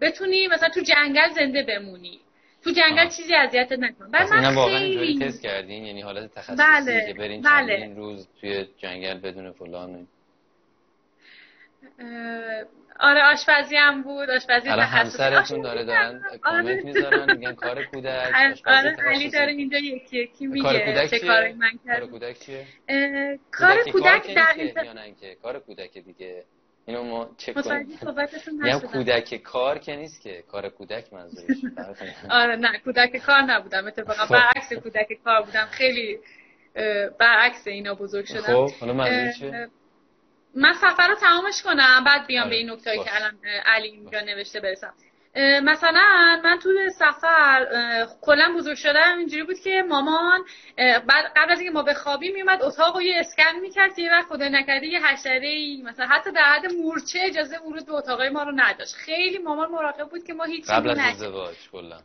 [0.00, 2.20] بتونی مثلا تو جنگل زنده بمونی.
[2.64, 7.06] تو جنگل چیزی اذیتت نکنه بعد من واقعا اینجوری تست کردین؟ یعنی حالت تخصصی بله.
[7.06, 7.94] که برین بله.
[7.96, 10.06] روز توی جنگل بدون فلان.
[13.00, 16.82] آره آشپزی هم بود آشپزی الان همسرتون داره دارن کامنت آره.
[16.84, 18.32] می‌ذارن میگن کار کودک
[18.66, 22.00] آره علی داره اینجا یکی یکی میگه چه کاری من کردم.
[22.00, 22.66] کار کودک چیه؟
[23.50, 24.54] کار کودک در
[25.42, 26.44] کار کودک دیگه.
[26.86, 27.86] اینو ما چک کنیم.
[28.62, 31.56] میگم کودک کار که نیست که کار کودک منظورش.
[32.30, 33.86] آره نه کودک کار نبودم.
[33.86, 34.34] اتفاقا خب.
[34.34, 35.66] برعکس کودک کار بودم.
[35.70, 36.18] خیلی
[37.18, 38.40] برعکس اینا بزرگ شدم.
[38.40, 39.68] خب حالا منظور چیه؟
[40.54, 44.20] من سفر رو تمامش کنم بعد بیام به این آره، نکتهایی که الان علی اینجا
[44.20, 44.94] نوشته برسم.
[45.62, 47.66] مثلا من تو سفر
[48.20, 50.40] کلا بزرگ شدم اینجوری بود که مامان
[50.78, 54.48] بعد قبل از اینکه ما بخوابیم میومد اتاق رو یه اسکن می‌کرد یه وقت خدا
[54.48, 58.52] نکرده یه حشره ای مثلا حتی در حد مورچه اجازه ورود به اتاقای ما رو
[58.54, 58.94] نداشت.
[58.94, 61.98] خیلی مامان مراقب بود که ما هیچ قبل از ازدواج کلا.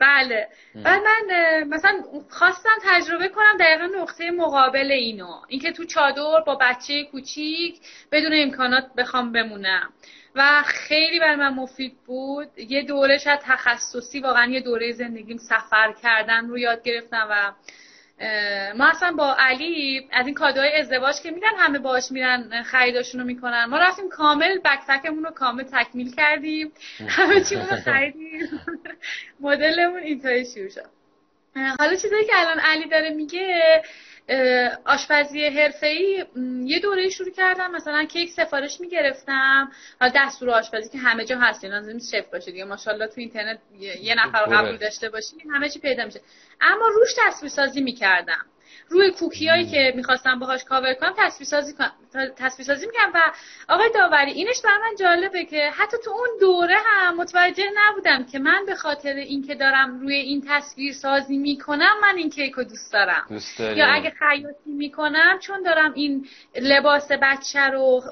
[0.00, 0.48] بله.
[0.74, 5.40] بعد من مثلا خواستم تجربه کنم دقیقا نقطه مقابل اینو.
[5.48, 7.80] اینکه تو چادر با بچه کوچیک
[8.12, 9.92] بدون امکانات بخوام بمونم.
[10.34, 12.48] و خیلی بر من مفید بود.
[12.58, 17.52] یه دوره شاید تخصصی واقعا یه دوره زندگیم سفر کردن رو یاد گرفتم و
[18.76, 23.26] ما اصلا با علی از این کادوهای ازدواج که میدن همه باش میرن خریداشون رو
[23.26, 23.64] می‌کنن.
[23.64, 26.72] ما رفتیم کامل بکتکمون رو کامل تکمیل کردیم.
[27.08, 28.60] همه چیمون رو خریدیم.
[29.40, 30.90] مدلمون اینطوری شروع شد.
[31.78, 33.82] حالا چیزایی که الان علی داره میگه
[34.84, 35.40] آشپزی
[35.82, 36.24] ای
[36.64, 39.72] یه دوره شروع کردم مثلا کیک سفارش می‌گرفتم.
[40.00, 42.64] حالا دستور آشپزی که همه جا هست لازم شف باشه دیگه.
[42.64, 43.58] ماشاءالله تو اینترنت
[44.02, 46.20] یه نفر قبول داشته باشی همه چی پیدا میشه.
[46.60, 48.46] اما روش تصویر سازی می‌کردم.
[48.88, 51.74] روی کوکیایی که می‌خواستم باهاش کاور کنم تصویر سازی
[52.36, 53.32] تصویر سازی می‌کنم و
[53.68, 58.38] آقای داوری اینش برای من جالبه که حتی تو اون دوره هم متوجه نبودم که
[58.38, 62.92] من به خاطر اینکه دارم روی این تصویر سازی می‌کنم من این کیک رو دوست
[62.92, 63.26] دارم.
[63.28, 66.28] دوست یا اگه خیاطی می‌کنم چون دارم این
[66.60, 68.02] لباس بچه رو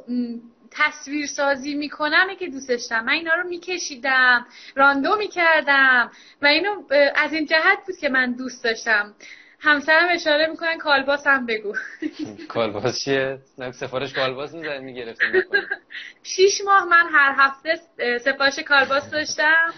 [0.71, 3.05] تصویر سازی می‌کنم که دوست داشتم.
[3.05, 6.11] من اینا رو میکشیدم راندو می‌کردم
[6.43, 6.83] و اینو
[7.15, 9.15] از این جهت بود که من دوست داشتم.
[9.65, 11.75] همسرم اشاره می‌کنن کالباس هم بگو.
[12.55, 13.39] کالباس چیه؟
[13.73, 15.29] سفارش کالباس می‌زنی می‌گرفتیم
[16.23, 17.81] شیش ماه من هر هفته
[18.19, 19.75] سفارش کالباس داشتم.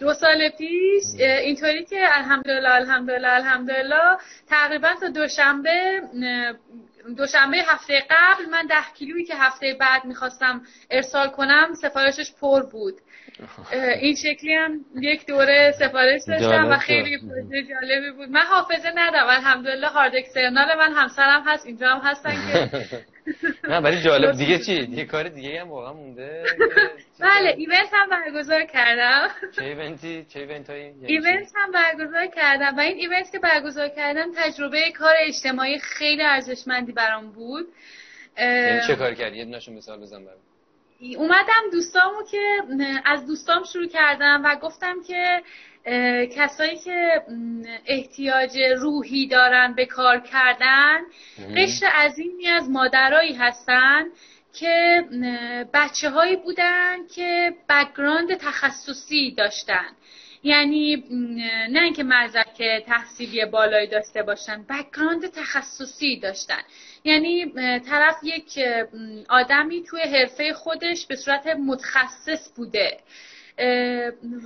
[0.00, 1.04] دو سال پیش.
[1.18, 4.18] اینطوری که الحمدلله الحمدلله الحمدلله.
[4.48, 6.02] تقریبا تا دوشنبه
[7.16, 12.94] دوشنبه هفته قبل من ده کیلویی که هفته بعد می‌خواستم ارسال کنم سفارشش پر بود.
[14.00, 18.28] این شکلی هم یک دوره سفارش داشتم و خیلی پروژه جالبی بود.
[18.28, 19.26] من حافظه ندارم.
[19.28, 22.86] الحمدلله hard external من همسرم هست اینجا هم هستن که.
[23.70, 24.32] نه ولی جالب.
[24.36, 26.44] دیگه چی؟ دیگه کار دیگه هم واقعا مونده.
[27.20, 29.28] بله event هم برگزار کردم.
[29.56, 33.88] چه event ی؟ چه event هایی event هم برگزار کردم و این event که برگزار
[33.88, 37.66] کردم تجربه کار اجتماعی خیلی ارزشمندی برام بود.
[38.38, 40.38] این چه کار کردی؟ یه مثال بزن برام.
[41.16, 42.62] اومدم دوستامو که
[43.04, 45.42] از دوستام شروع کردم و گفتم که
[46.36, 47.22] کسایی که
[47.86, 50.98] احتیاج روحی دارن به کار کردن
[51.56, 54.04] قشر عظیمی از مادرایی هستن
[54.52, 55.04] که
[55.74, 59.88] بچه هایی بودن که background تخصصی داشتن.
[60.42, 61.04] یعنی
[61.70, 66.62] نه اینکه مدرک تحصیلی بالایی داشته باشن background تخصصی داشتن.
[67.04, 68.58] یعنی طرف یک
[69.28, 72.96] آدمی توی حرفه خودش به صورت متخصص بوده.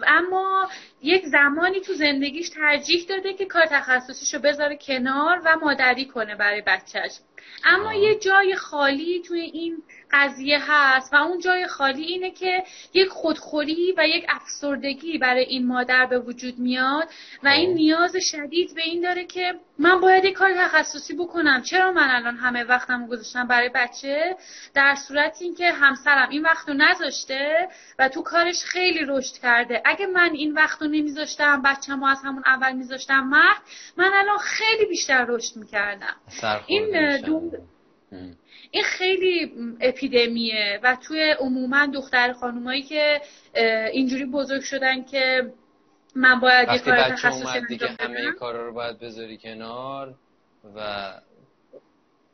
[0.07, 0.71] اما
[1.03, 6.35] یک زمانی تو زندگیش ترجیح داده که کار تخصصیش رو بذاره کنار و مادری کنه
[6.35, 7.13] برای بچهش.
[7.65, 9.83] اما یه جای خالی توی این
[10.13, 12.65] قضیه هست و اون جای خالی اینه که
[12.95, 17.09] یک خودخوری و یک افسردگی برای این مادر به وجود میاد
[17.43, 17.75] و این خب.
[17.75, 21.63] نیاز شدید به این داره که من باید یک کار تخصصی بکنم.
[21.63, 24.37] چرا من الان همه وقتم گذاشتم برای بچه؟
[24.75, 29.83] در صورت اینکه همسرم این وقت رو نذاشته و تو کارش خیلی رشد کرده.
[29.85, 33.63] اگه من این وقت رو نمیذاشتم بچه‌مو از همون اول میذاشتم مرد
[33.97, 36.17] من الان خیلی بیشتر رشد می‌کردم.
[36.67, 37.51] این دو...
[38.71, 43.21] این خیلی اپیدمیه و توی عموما دختر خانومایی که
[43.93, 45.53] اینجوری بزرگ شدن که
[46.15, 50.15] من باید یه کار تخصصی دیگه همه کارا رو باید بذاری کنار
[50.77, 51.13] و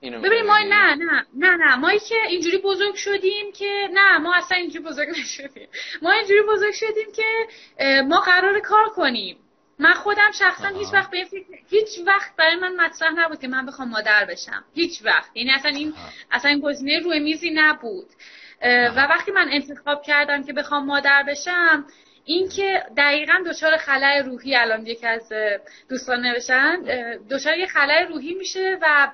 [0.00, 1.76] اینو ببینیم ما نه نه نه نه.
[1.76, 5.68] ما که اینجوری بزرگ شدیم که نه ما اصلا اینجوری بزرگ نشدیم.
[6.02, 7.46] ما اینجوری بزرگ شدیم که
[8.02, 9.36] ما قرار کار کنیم.
[9.78, 11.26] من خودم شخصا هیچ وقت به
[11.70, 14.64] هیچ وقت برای من مطرح نبود که من بخوام مادر بشم.
[14.74, 15.30] هیچ وقت.
[15.34, 15.94] یعنی اصلا این
[16.30, 18.06] اصلا این گزینه روی میزی نبود.
[18.64, 21.86] و وقتی من انتخاب کردم که بخوام مادر بشم
[22.24, 25.32] اینکه دقیقا دچار خلای روحی الان یکی از
[25.88, 26.82] دوستان نوشتن
[27.30, 29.08] دچار یه خلای روحی میشه و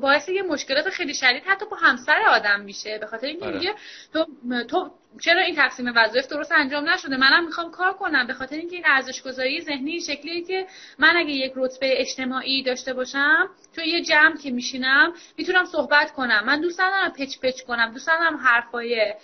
[0.00, 2.98] باعث یه مشکلات خیلی شدید حتی با همسر آدم میشه.
[2.98, 3.58] به خاطر اینکه آره.
[3.58, 3.74] میگه
[4.12, 4.26] تو
[4.64, 4.90] تو
[5.20, 8.26] چرا این تقسیم وظایف درست انجام نشده؟ منم می‌خوام کار کنم.
[8.26, 10.66] به خاطر اینکه این ارزش گذاری ذهنی شکلیه که
[10.98, 16.44] من اگه یک رتبه اجتماعی داشته باشم تو یه جمع که میشینم می‌تونم صحبت کنم.
[16.46, 17.92] من دوست ندارم پچ پچ کنم.
[17.92, 19.14] دوست ندارم حرفای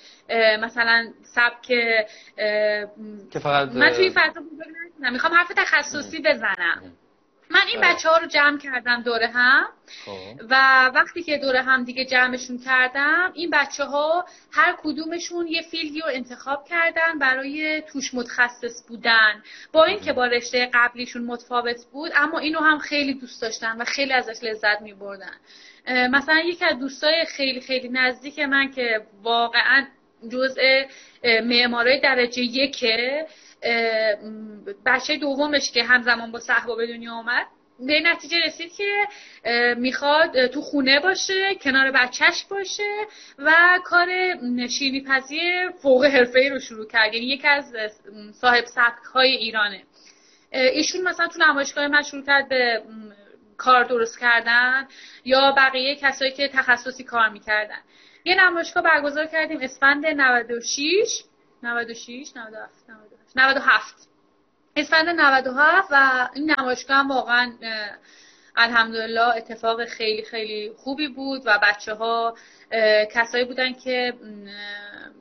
[0.62, 1.62] مثلا سبک
[3.32, 6.92] که فقط من توی فضا بزرگ می‌خوام حرف تخصصی بزنم.
[7.54, 7.94] من این آره.
[7.94, 9.66] بچه ها رو جمع کردم دوره هم
[10.04, 10.40] خب.
[10.50, 16.00] و وقتی که دوره هم دیگه جمعشون کردم این بچه ها هر کدومشون یه فیلدی
[16.00, 22.38] رو انتخاب کردن برای توش متخصص بودن با اینکه با رشته قبلیشون متفاوت بود اما
[22.38, 25.36] اینو هم خیلی دوست داشتن و خیلی ازش لذت می بردن
[25.88, 29.86] مثلا یکی از دوستای خیلی خیلی نزدیک من که واقعا
[30.32, 30.84] جزء
[31.24, 33.26] معمارای درجه یکه
[34.86, 37.46] بچه دومش که همزمان با صحبا به دنیا آمد
[37.78, 39.06] به نتیجه رسید که
[39.76, 43.06] می‌خواد تو خونه باشه کنار بچهش باشه
[43.38, 43.52] و
[43.84, 44.08] کار
[44.68, 45.38] شیرینی پزی
[45.82, 47.14] فوق حرفه رو شروع کرد.
[47.14, 47.72] یعنی یکی از
[48.40, 49.82] صاحب سبک های ایرانه
[50.52, 52.82] ایشون مثلا تو نمایشگاه من شروع کرد به
[53.56, 54.88] کار درست کردن
[55.24, 57.78] یا بقیه کسایی که تخصصی کار می‌کردن.
[58.24, 61.24] یه نمایشگاه برگزار کردیم اسفند 96
[61.64, 62.70] 96 97
[63.36, 63.94] 97
[64.76, 67.52] اسفند 97 و این نمایشگاه هم واقعا
[68.56, 72.36] الحمدلله اتفاق خیلی خیلی خوبی بود و بچه ها
[73.12, 74.14] کسایی بودن که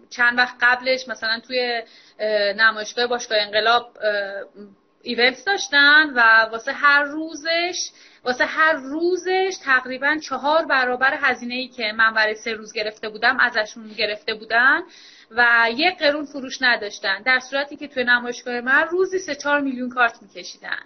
[0.10, 1.84] چند وقت قبلش مثلا توی
[2.58, 3.98] نمایشگاه باشگاه انقلاب
[5.02, 7.90] ایونت داشتن و واسه هر روزش
[8.24, 13.38] واسه هر روزش تقریبا چهار برابر هزینه ای که من برای سه روز گرفته بودم
[13.40, 14.82] ازشون گرفته بودن
[15.32, 17.22] و یک قرون فروش نداشتن.
[17.22, 20.80] در صورتی که توی نمایشگاه من روزی سه چهار میلیون کارت میکشیدن.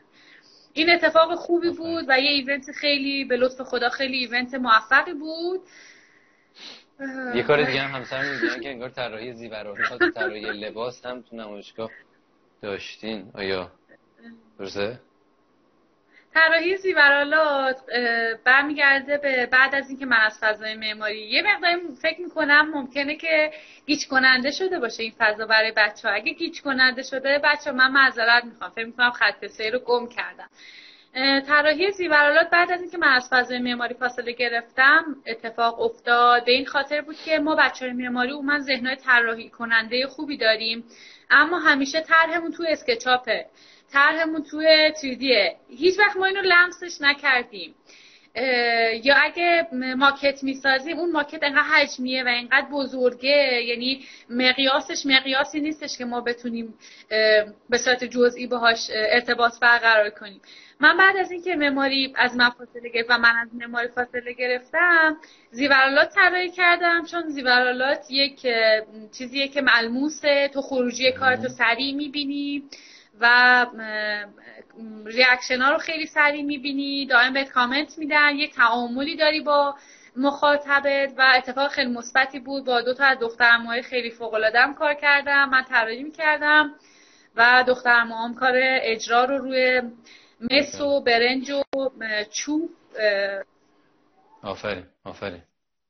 [0.73, 5.61] این اتفاق خوبی بود و یه ایونت خیلی به لطف خدا خیلی ایونت موفقی بود.
[7.35, 11.35] یه کار دیگه هم همسر میگن که انگار طراحی زیورات خاطر طراحی لباس هم تو
[11.35, 11.89] نمایشگاه
[12.61, 13.31] داشتین.
[13.33, 13.71] آیا
[14.59, 14.99] درسته؟
[16.37, 17.77] طراحی زیورالات
[18.43, 23.51] برمیگرده به بعد از اینکه من از فضای معماری یه مقداری فکر می‌کنم ممکنه که
[23.85, 27.91] گیج کننده شده باشه این فضا برای بچه ها اگه گیج کننده شده بچه من
[27.91, 28.71] معذرت می‌خوام.
[28.71, 30.49] فکر می‌کنم خط سیر رو گم کردم.
[31.47, 36.45] طراحی زیورالات بعد از اینکه من از فضای معماری فاصله گرفتم اتفاق افتاد.
[36.45, 40.83] به این خاطر بود که ما بچه معماری من ذهنهای طراحی کننده خوبی داریم.
[41.29, 43.45] اما همیشه طرحمون تو اسکچاپه.
[43.93, 47.75] طرحمون توی 3 هیچ وقت ما اینو لمسش نکردیم.
[49.03, 49.67] یا اگه
[49.97, 53.61] ماکت می‌سازیم اون ماکت انقدر حجمیه و انقدر بزرگه.
[53.65, 56.73] یعنی مقیاسش مقیاسی نیستش که ما بتونیم
[57.69, 60.41] به صورت جزئی باهاش ارتباط برقرار کنیم.
[60.79, 65.17] من بعد از اینکه مماری از من فاصله گرفت و من از مماری فاصله گرفتم
[65.51, 67.05] زیورالات طراحی کردم.
[67.05, 68.47] چون زیورالات یک
[69.17, 70.49] چیزیه که ملموسه.
[70.53, 72.63] تو خروجی کارتو سریع می‌بینی.
[73.19, 73.65] و
[75.05, 79.75] reaction ها رو خیلی سریع می‌بینی دائم بهت کامنت میدن یه تعاملی داری با
[80.15, 82.65] مخاطبت و اتفاق خیلی مثبتی بود.
[82.65, 86.73] با دو تا از دخترعموهای خیلی فوق العاده کار کردم من طراحی می‌کردم
[87.35, 89.81] و دخترعموهام کار اجرا رو روی
[90.41, 91.63] مس و برنج و
[92.31, 92.69] چوب
[94.43, 95.41] آفرین آفرین.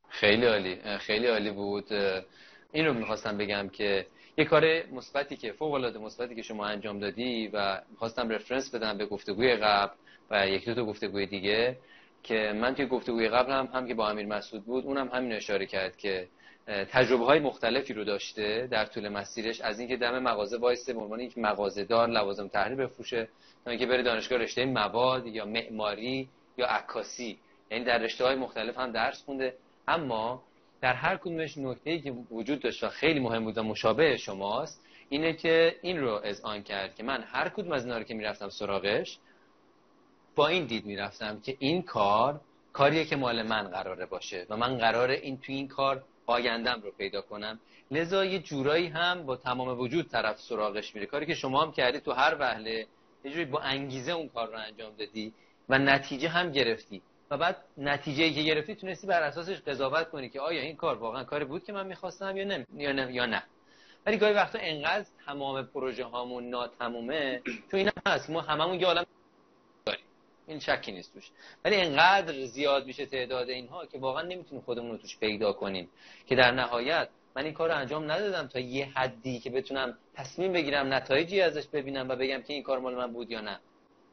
[0.09, 1.93] خیلی عالی خیلی عالی بود.
[2.71, 4.05] این رو می‌خواستم بگم که
[4.39, 8.97] یه کار مثبتی که فوق العاده مثبتی که شما انجام دادی و می‌خواستم رفرنس بدم
[8.97, 9.93] به گفتگوی قبل
[10.31, 11.77] و یک دو تا گفتگوی دیگه
[12.23, 15.65] که من توی گفتگوی قبل هم هم که با امیر مسعود بود اونم همین اشاره
[15.65, 16.27] کرد که
[16.67, 19.61] تجربه های مختلفی رو داشته در طول مسیرش.
[19.61, 23.27] از اینکه دم مغازه وایسته به عنوان یک مغازه دار لوازم تحریر بفروشه
[23.65, 27.37] تا اینکه بره دانشگاه رشته مواد یا معماری یا عکاسی.
[27.71, 29.53] یعنی در رشته های مختلف هم درس خونده.
[29.87, 30.43] اما
[30.81, 35.33] در هر کدومش نکته که وجود داشت و خیلی مهم بود و مشابه شماست اینه
[35.33, 38.49] که این رو از آن کرد که من هر کدوم از اینا رو که می‌رفتم
[38.49, 39.19] سراغش
[40.35, 42.41] با این دید می‌رفتم که این کار
[42.73, 46.91] کاریه که مال من قراره باشه و من قراره این تو این کار آیندم رو
[46.91, 47.59] پیدا کنم.
[47.91, 51.05] لذا یه جورایی هم با تمام وجود طرف سراغش میره.
[51.07, 52.87] کاری که شما هم کردی تو هر وهله
[53.23, 55.33] یه جوری با انگیزه اون کار رو انجام دادی
[55.69, 57.01] و نتیجه هم گرفتی.
[57.31, 60.97] و بعد نتیجه ای که گرفتی تونستی بر اساسش قضاوت کنی که آیا این کار
[60.97, 63.43] واقعا کاری بود که من می‌خواستم یا نه یا نه یا نه.
[64.05, 68.29] ولی گاهی وقتا انقدر تمام پروژه هامون ناتمومه تو این هست.
[68.29, 69.05] ما هممون یه عالم
[69.85, 70.05] داریم.
[70.47, 71.31] این شکی نیست توش.
[71.65, 75.89] ولی انقدر زیاد میشه تعداد اینها که واقعا نمی‌تونیم خودمون رو توش پیدا کنیم.
[76.27, 80.53] که در نهایت من این کار رو انجام ندادم تا یه حدی که بتونم تصمیم
[80.53, 83.59] بگیرم نتایجی ازش ببینم و بگم که این کار مال من بود یا نه.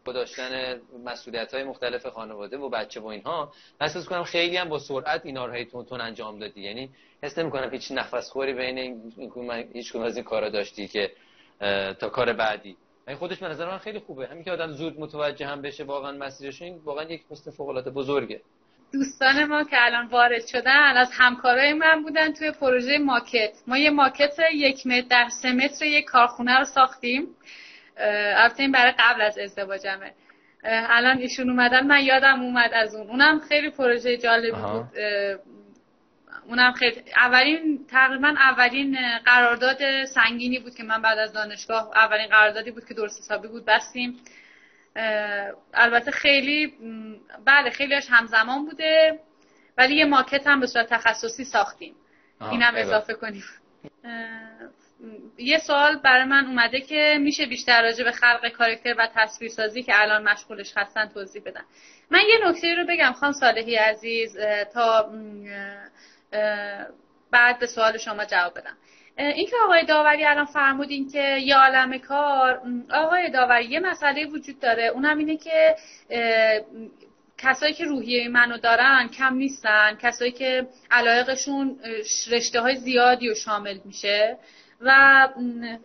[0.05, 4.79] با داشتن مسئولیت های مختلف خانواده و بچه و اینها احساس کنم خیلی هم با
[4.79, 6.61] سرعت اینا رو تون تون انجام دادی.
[6.61, 6.91] یعنی
[7.23, 11.11] حس کنم هیچ نفس خوری بین این هیچ از این کارا داشتی که
[12.01, 12.77] تا کار بعدی.
[13.09, 14.27] این خودش به نظر من خیلی خوبه.
[14.27, 17.91] همین که آدم زود متوجه هم بشه واقعا مسیرش این واقعا یک حسن فوق العاده
[17.91, 18.41] بزرگه.
[18.93, 23.53] دوستان ما که الان وارد شدن از همکارای من بودن توی پروژه ماکت.
[23.67, 27.27] ما یه ماکت یک متر در سه متر یک کارخونه رو ساختیم.
[27.97, 30.13] البته این برای قبل از ازدواجمه.
[30.65, 33.11] الان ایشون اومدن من یادم اومد از اون.
[33.11, 34.87] اونم خیلی پروژه جالبی بود.
[36.49, 42.71] اونم خیلی اولین تقریبا اولین قرارداد سنگینی بود که من بعد از دانشگاه اولین قراردادی
[42.71, 44.21] بود که درست حسابی بود بستیم.
[45.75, 46.75] البته خیلی
[47.45, 49.19] بله خیلیش همزمان بوده
[49.79, 51.95] ولی یه ماکت هم به صورت تخصصی ساختیم.
[52.51, 53.45] اینم اضافه کنیم.
[55.39, 59.93] یه سوال برای من اومده که میشه بیشتر راجع به خلق کارکتر و تصویرسازی که
[60.01, 61.65] الان مشغولش هستن توضیح بدن
[62.11, 64.37] من یه نکته رو بگم خان صالحی عزیز
[64.75, 65.11] تا
[67.31, 68.77] بعد به سوال شما جواب بدم.
[69.17, 74.85] اینکه آقای داوری الان فرمودین که یه عالم کار آقای داوری یه مسئله وجود داره
[74.85, 75.77] اونم اینه که
[77.39, 81.79] کسایی که روحیه منو دارن کم نیستن کسایی که علایقشون
[82.31, 84.39] رشته های زیادی و شامل میشه.
[84.81, 85.29] و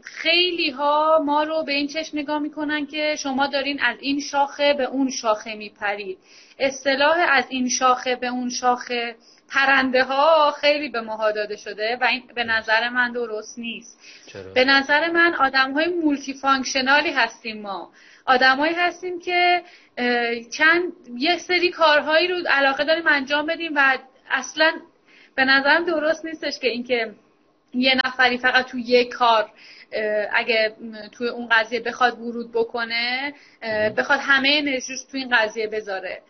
[0.03, 4.73] خیلی ها ما رو به این چشم نگاه می‌کنن که شما دارین از این شاخه
[4.73, 6.17] به اون شاخه میپرید.
[6.59, 9.15] اصطلاح از این شاخه به اون شاخه
[9.49, 13.99] پرنده ها خیلی به ماها داده شده و این به نظر من درست نیست.
[14.27, 17.91] چرا؟ به نظر من آدم های multifunctional ی هستیم ما.
[18.25, 19.63] آدمایی هستیم که
[20.51, 23.97] چند یه سری کارهایی رو علاقه داریم انجام بدیم و
[24.31, 24.71] اصلا
[25.35, 27.11] به نظرم درست نیستش که اینکه
[27.73, 29.51] یه نفری فقط تو یه کار
[30.33, 30.75] اگه
[31.11, 33.33] توی اون قضیه بخواد ورود بکنه
[33.97, 36.21] بخواد همه انرژیش تو این قضیه بذاره.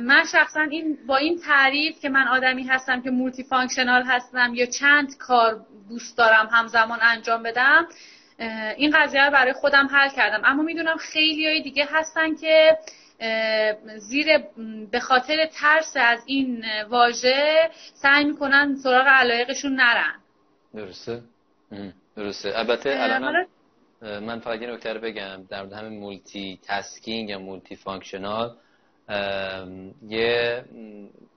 [0.00, 5.16] من شخصا این با این تعریف که من آدمی هستم که multifunctional هستم یا چند
[5.18, 7.86] کار دوست دارم همزمان انجام بدم
[8.76, 10.42] این قضیه رو برای خودم حل کردم.
[10.44, 12.78] اما می‌دونم خیلی های دیگه هستن که
[13.96, 14.26] زیر
[14.90, 20.21] به خاطر ترس از این واژه سعی می‌کنن سراغ علایقشون نرن.
[20.74, 21.22] درسته؟
[22.16, 22.58] درسته.
[22.58, 23.46] البته الان
[24.02, 25.44] من فقط یه نکته بگم.
[25.48, 28.56] در مورد همین multitasking یا multifunctional
[30.08, 30.64] یه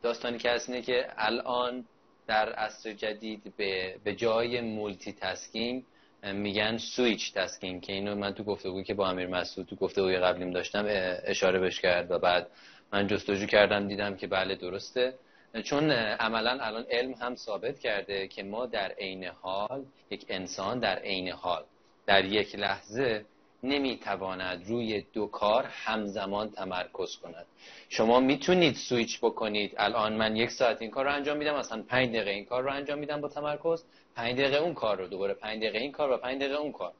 [0.03, 1.85] داستانی که هست اینه که الان
[2.27, 5.83] در عصر جدید به, به جای multitasking
[6.33, 10.51] میگن switch tasking که اینو من تو گفتگویی که با امیر مسعود تو گفتگوی قبلیم
[10.51, 10.85] داشتم
[11.23, 12.47] اشاره بش کرد و بعد
[12.93, 15.13] من جستجو کردم دیدم که بله درسته.
[15.61, 20.99] چون عملا الان علم هم ثابت کرده که ما در عین حال یک انسان در
[20.99, 21.63] عین حال
[22.05, 23.25] در یک لحظه
[23.63, 27.45] نمی‌تواند روی دو کار همزمان تمرکز کند.
[27.89, 29.73] شما می‌تونید سویچ بکنید.
[29.77, 32.71] الان من یک ساعت این کار رو انجام میدم اصلا پنج دقیقه این کار رو
[32.71, 33.83] انجام میدم با تمرکز
[34.15, 36.93] پنج دقیقه اون کار رو دوباره پنج دقیقه این کار و پنج دقیقه اون کار.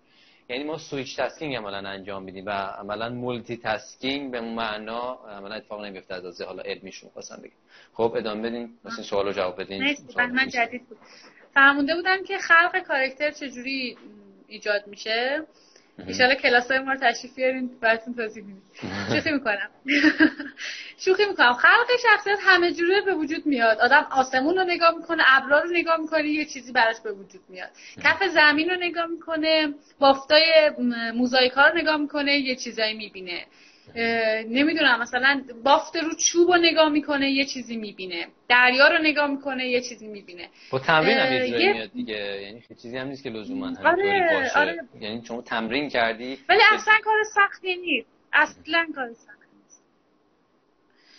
[0.49, 6.13] یعنی ما switch tasking عملا انجام میدیم و عملا multitasking به معنا عملا اتفاق نمیفته
[6.15, 7.51] از حالا علمیشو خواستم بگم.
[7.93, 8.77] خب ادامه بدین.
[8.83, 9.95] مثلا سوالو جواب بدین.
[10.17, 10.97] من جدید بود.
[11.53, 13.97] فرمونده بودم که خلق کاراکتر چجوری
[14.47, 15.43] ایجاد میشه؟
[16.07, 18.63] ایشالا کلاس های ما رو تشریف بیارین براتون توضیح میدیم.
[19.13, 19.69] شوخی می‌کنم.
[21.05, 21.53] شوخی می‌کنم.
[21.53, 23.77] خلق شخصیت همه جوره به وجود میاد.
[23.79, 27.69] آدم آسمون رو نگاه می‌کنه ابرا رو نگاه می‌کنه یه چیزی براش به وجود میاد.
[28.03, 30.71] کف زمین رو نگاه می‌کنه بافتای
[31.13, 33.45] موزاییکا رو نگاه می‌کنه یه چیزایی می‌بینه.
[34.49, 38.27] نمی‌دونم مثلا بافت رو چوب رو نگاه می‌کنه یه چیزی می‌بینه.
[38.49, 40.49] دریا رو نگاه می‌کنه یه چیزی می‌بینه.
[40.71, 42.41] با تمرین هم یه میاد دیگه.
[42.41, 44.59] یعنی چیزی هم نیست که لزوما آره، باشه.
[44.59, 44.79] آره.
[45.01, 48.07] یعنی شما تمرین کردی ولی اصلا کار سختی نیست.
[48.33, 49.34] اصلا کار سختی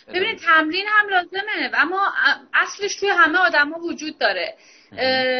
[0.07, 2.13] ببینید تمرین هم لازمه اما
[2.53, 4.55] اصلش توی همه آدما وجود داره.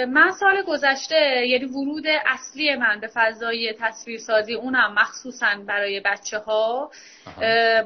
[0.06, 6.92] من سال گذشته یعنی ورود اصلی من به فضای تصویرسازی اونم مخصوصا برای بچه ها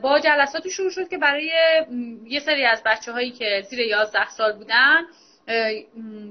[0.02, 1.52] با جلساتی شروع شد که برای
[2.26, 5.02] یه سری از بچه هایی که زیر 11 سال بودن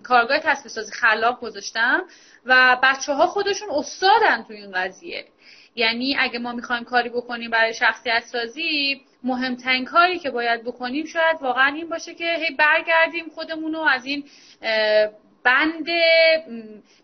[0.02, 2.02] کارگاه تصویرسازی خلاق گذاشتم
[2.44, 5.24] و بچه ها خودشون استادن تو این قضیه.
[5.74, 11.36] یعنی اگه ما می‌خوایم کاری بکنیم برای شخصیت سازی مهمترین کاری که باید بکنیم شاید
[11.40, 14.24] واقعا این باشه که هی برگردیم خودمون رو از این
[15.44, 15.86] بند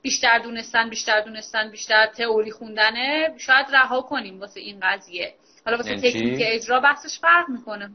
[0.03, 5.35] بیشتر دونستن بیشتر دونستن بیشتر تئوری خوندنه شاید رها کنیم واسه این قضیه.
[5.65, 7.91] حالا واسه یعنی تکنیک اجرا بحثش فرق می‌کنه.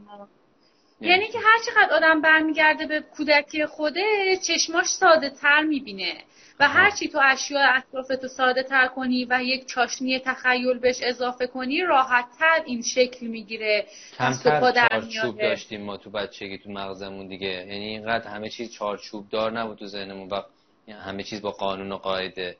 [1.02, 6.14] یعنی, که هر چقدر آدم برمیگرده به کودکی خوده چشماش ساده تر می‌بینه.
[6.60, 11.46] و هر چی تو اشیاء اطرافتو ساده تر کنی و یک چاشنی تخیل بهش اضافه
[11.46, 13.86] کنی راحت تر این شکل می‌گیره.
[14.18, 17.48] کمتر چارچوب داشتیم ما تو بچگی تو مغزمون دیگه.
[17.48, 20.40] یعنی اینقدر همه چیز چارچوب دار نبود تو ذهنمون و
[20.88, 22.56] همه چیز با قانون و قاعده.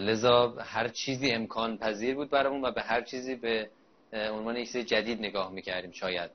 [0.00, 3.70] لذا هر چیزی امکان پذیر بود برامون و به هر چیزی به
[4.12, 6.30] عنوان یک جدید نگاه می‌کردیم شاید.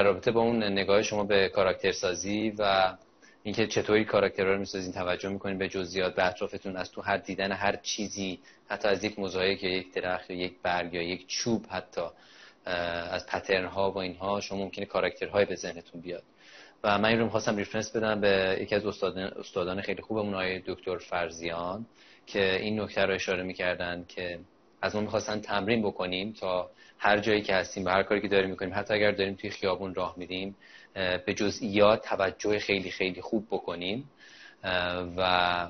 [0.00, 2.94] در رابطه با اون نگاه شما به کاراکترسازی و
[3.42, 7.52] اینکه چطوری کاراکترها رو می‌سازین توجه می‌کنین به جزئیات به اطرافتون از تو هر دیدن
[7.52, 11.66] هر چیزی حتی از یک موزاییک یا یک درخت یا یک برگ یا یک چوب
[11.70, 12.00] حتی
[13.10, 16.22] از پترن ها و اینها شما ممکنه کاراکترهای به ذهنتون بیاد.
[16.84, 20.62] و من این رو می‌خواستم ریفرنس بدم به یکی از استادان, استادان خیلی خوبمون آقای
[20.66, 21.86] دکتر فرزیان
[22.26, 24.38] که این نکته رو اشاره می‌کردن که
[24.82, 26.70] از ما می‌خواستن تمرین بکنیم تا
[27.02, 29.94] هر جایی که هستیم و هر کاری که داریم می‌کنیم حتی اگر داریم توی خیابون
[29.94, 30.56] راه میریم
[30.94, 34.10] به جزئیات توجه خیلی خیلی خوب بکنیم.
[35.16, 35.68] و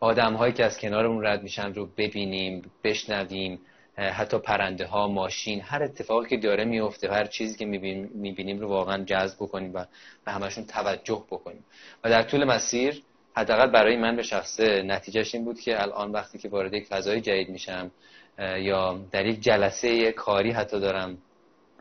[0.00, 3.60] آدم هایی که از کنارمون رد میشن رو ببینیم بشنویم.
[3.96, 9.04] حتی پرنده ها ماشین هر اتفاقی که داره میفته هر چیزی که می‌بینیم رو واقعا
[9.04, 9.84] جذب بکنیم و
[10.24, 11.64] به همشون توجه بکنیم.
[12.04, 13.02] و در طول مسیر
[13.36, 17.20] حداقل برای من به شخصه نتیجهش این بود که الان وقتی که وارد یک فضای
[17.20, 17.90] جدید میشم
[18.38, 21.18] یا در یک جلسه کاری حتی دارم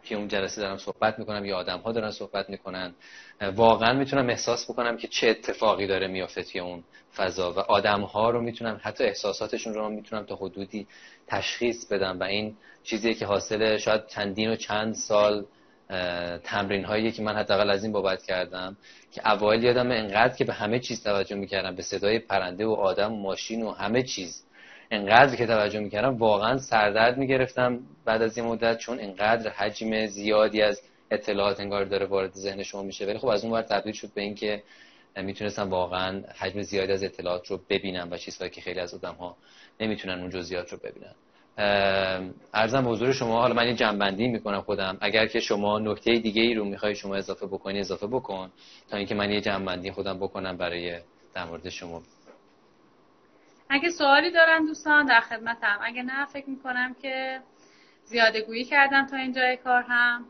[0.03, 2.93] که اون جلسه دارم صحبت می‌کنم یا آدم ها دارن صحبت می‌کنن
[3.55, 6.84] واقعا می‌تونم احساس بکنم که چه اتفاقی داره میافته توی اون
[7.16, 10.88] فضا و آدم ها رو می‌تونم حتی احساساتشون رو می‌تونم تا حدودی
[11.28, 15.45] تشخیص بدم و این چیزیه که حاصل شاید چندین و چند سال
[16.43, 18.78] تمرین هایی که من حداقل از این بابت کردم
[19.12, 23.14] که اوایل یادم انقدر که به همه چیز توجه می‌کردم به صدای پرنده و آدم
[23.14, 24.46] و ماشین و همه چیز.
[24.91, 30.61] انقدر که توجه می‌کردم واقعا سردرد می‌گرفتم بعد از این مدت چون انقدر حجم زیادی
[30.61, 30.81] از
[31.11, 33.05] اطلاعات انگار داره وارد ذهن شما میشه.
[33.05, 34.63] ولی خب از اون ور تبدیل شد به اینکه
[35.17, 39.38] می‌تونستم واقعا حجم زیادی از اطلاعات رو ببینم و چیزهایی که خیلی از آدم ها
[39.79, 41.15] نمی‌تونن اون جزئیات رو ببینن.
[42.53, 44.97] ارزم حضور شما حالا من یه جنبندی می‌کنم خودم.
[45.01, 48.51] اگر که شما نکته دیگه ای رو می‌خوای شما اضافه بکنی اضافه بکن
[48.89, 50.99] تا اینکه من یه جنبندی خودم بکنم برای
[51.33, 52.01] در مورد شما.
[53.70, 55.80] اگه سوالی دارن دوستان در خدمتم.
[55.82, 57.39] اگه نه فکر می‌کنم که
[58.05, 60.26] زیاده گویی کردم تا اینجای کار هم.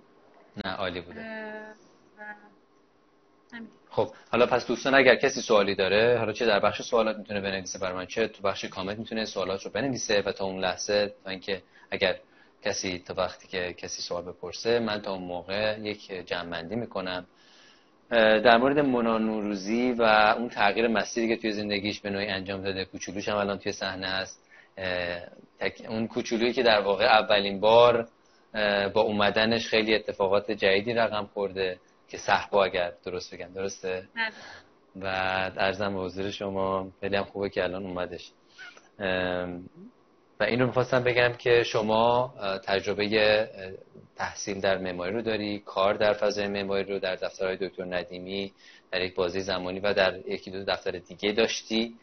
[0.65, 1.47] نه عالی بوده.
[3.89, 7.79] خب حالا پس دوستان اگر کسی سوالی داره حالا چه در بخش سوالات می‌تونه بنویسه
[7.79, 11.29] برای من چه تو بخش کامنت می‌تونه سوالات رو بنویسه و تا اون لحظه تا
[11.29, 12.15] اینکه اگر
[12.61, 17.27] کسی تا وقتی که کسی سوال بپرسه من تا اون موقع یک جمعندی می‌کنم.
[18.09, 20.03] در مورد مونا نوروزی و
[20.37, 24.07] اون تغییر مسیری که توی زندگیش به نوعی انجام داده کوچولوش هم الان توی صحنه
[24.07, 24.43] است.
[25.89, 28.07] اون کوچولویی که در واقع اولین بار
[28.93, 33.53] با اومدنش خیلی اتفاقات جدیدی رقم خورده که صحبا اگر درست بگم.
[33.53, 34.07] درسته؟
[35.01, 35.05] و
[35.57, 38.31] ارزم به حضور شما خیلی هم خوبه که الان اومدش.
[40.39, 42.33] و این رو می‌خواستم بگم که شما
[42.63, 43.49] تجربه
[44.15, 48.53] تحصیل در معماری رو داری کار در فضای معماری رو در دفترهای دکتر ندیمی
[48.91, 51.95] در یک بازی زمانی و در یکی دو دفتر دیگه داشتی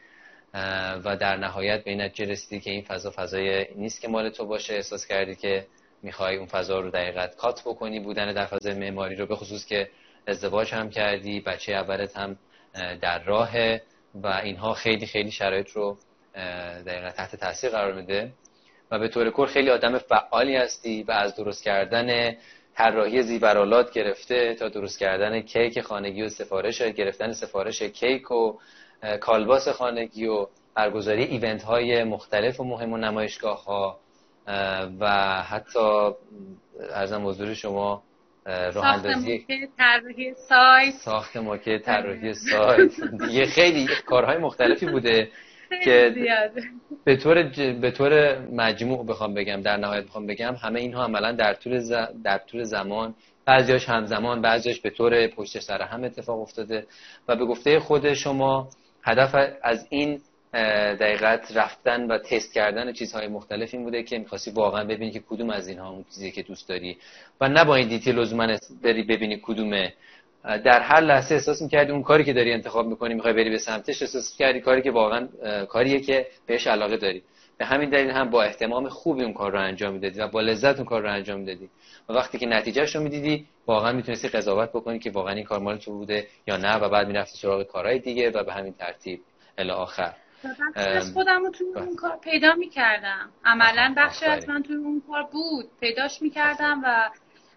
[1.05, 4.47] و در نهایت به این نتیجه رسیدی که این فضا فضای نیست که مال تو
[4.47, 4.74] باشه.
[4.74, 5.66] احساس کردی که
[6.03, 9.89] می‌خوای اون فضا رو دقیقت کات بکنی بودن در فضای معماری رو به خصوص که
[10.26, 12.39] ازدواج هم کردی بچه اولت هم
[13.01, 13.76] در راه
[14.14, 15.99] و اینها خیلی خیلی شرایط رو
[16.87, 18.32] دقیقا تحت تاثیر قرار میده.
[18.91, 22.37] و به طور کل خیلی آدم فعالی هستی و از درست کردن
[22.74, 28.59] طراحی زیبرالات گرفته تا درست کردن کیک خانگی و سفارش گرفتن سفارش کیک و
[29.20, 33.99] کالباس خانگی و برگزاری ایونت های مختلف و مهم و نمایشگاه ها
[35.01, 36.11] و حتی
[36.91, 38.03] ارزم حضور شما
[38.47, 39.47] راه اندازی
[39.78, 40.95] طراحی سایت.
[40.95, 42.91] ساخت موکه طراحی سایت.
[43.26, 45.28] دیگه خیلی کارهای مختلفی بوده.
[45.84, 46.14] که
[47.04, 47.42] به طور
[47.80, 51.92] به طور مجموع بخوام بگم در نهایت بخوام بگم همه اینها عملا در طول ز...
[52.24, 56.86] در طول زمان بعضیاش همزمان بعضیاش به طور پشت سر هم اتفاق افتاده
[57.28, 58.68] و به گفته خود شما
[59.02, 60.20] هدف از این
[61.00, 65.50] دقیقت رفتن و تست کردن چیزهای مختلف این بوده که می‌خواستی واقعا ببینی که کدوم
[65.50, 66.96] از اینها اون چیزی که دوست داری
[67.40, 69.92] و نه با این دیتیل لزوما بری ببینی کدومه.
[70.45, 74.03] در هر لحظه احساس می‌کردی اون کاری که داری انتخاب می‌کنی می‌خوای بری به سمتش
[74.03, 75.28] احساس کردی کاری که واقعا
[75.68, 77.22] کاریه که بهش علاقه داری.
[77.59, 80.76] به همین دلیل هم با احتمام خوبی اون کار رو انجام می‌دادی و با لذت
[80.76, 81.70] اون کار رو انجام می‌دادی.
[82.09, 85.78] و وقتی که نتیجهش رو می‌دیدی واقعا می‌تونستی قضاوت بکنی که واقعا این کار مال
[85.78, 89.20] تو بوده یا نه و بعد می‌رفتی سراغ کارهای دیگه و به همین ترتیب
[89.59, 90.12] الی آخر.
[90.74, 93.30] از خودم رو توی اون کار پیدا می‌کردم.
[93.45, 95.64] عملا بخشی از من توی اون کار بود.
[95.80, 97.11] پیداش می‌کردم و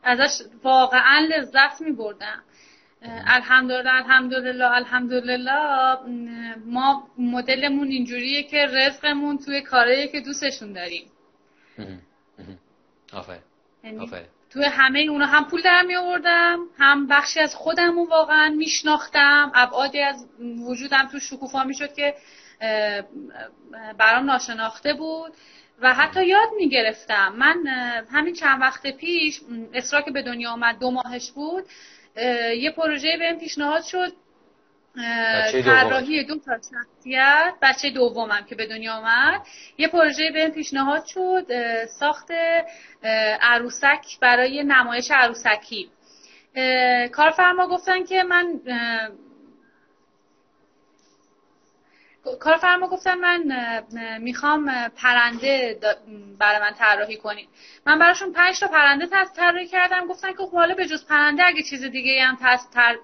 [0.04, 2.44] ازش واقعا لذت میبردم.
[3.02, 5.98] الحمدلله الحمدلله الحمدلله.
[6.66, 11.12] ما مدلمون اینجوریه که رزقمون توی کارهایی که دوستشون داریم.
[13.14, 13.40] آفر.
[13.84, 14.12] یعنی
[14.50, 20.02] توی همه اونا هم پول درم می آوردم هم بخشی از خودمون واقعا میشناختم ابعادی
[20.02, 20.26] از
[20.68, 22.16] وجودم تو شکوفا می‌شد که
[23.98, 25.34] برام ناشناخته بود.
[25.82, 27.68] و حتی یاد می‌گرفتم من
[28.12, 29.42] همین چند وقت پیش
[29.74, 31.64] اسرا که به دنیا آمد دو ماهش بود.
[32.58, 34.14] یه پروژه بهم پیشنهاد شد.
[35.66, 39.42] طراحی دو تا شخصیت بچه دومم که به دنیا آمد.
[39.78, 41.46] یه پروژه بهم پیشنهاد شد
[41.86, 42.32] ساخت
[43.42, 45.90] عروسک برای نمایش عروسکی.
[47.12, 48.60] کارفرما گفتن که من
[52.40, 53.44] کارفرما گفتن من
[54.22, 55.80] می‌خوام پرنده
[56.40, 57.50] برای من طراحی کنید
[57.86, 60.08] من براشون پنج تا پرنده طراحی کردم.
[60.08, 62.38] گفتن که خب حالا به جز پرنده اگه چیز دیگه هم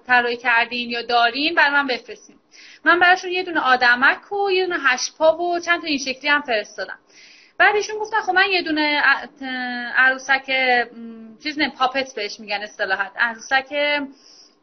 [0.06, 2.36] طراحی کردین یا دارین برای من بفرستین.
[2.84, 6.40] من براشون یه دونه آدمک و یه دونه هشپا و چند تا این شکلی هم
[6.40, 6.98] فرستادم.
[7.58, 9.02] بعدشون گفتن خب من یه دونه
[9.96, 10.46] عروسک
[11.42, 13.74] چیز نه پاپت بهش میگن اصطلاحات عروسک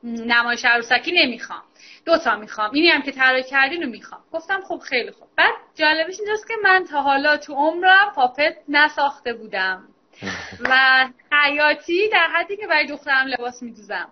[0.03, 1.61] نمایش عروسکی نمی‌خوام.
[2.05, 2.71] دو تا می‌خوام.
[2.73, 4.21] اینی هم که طراحی کردین رو می‌خوام.
[4.31, 5.27] گفتم خب خیلی خوب.
[5.35, 9.87] بعد جالبش اینجاست که من تا حالا تو عمرم پاپت نساخته بودم.
[10.69, 14.09] و حیاتی در حدی که برای دخترم لباس میدوزم.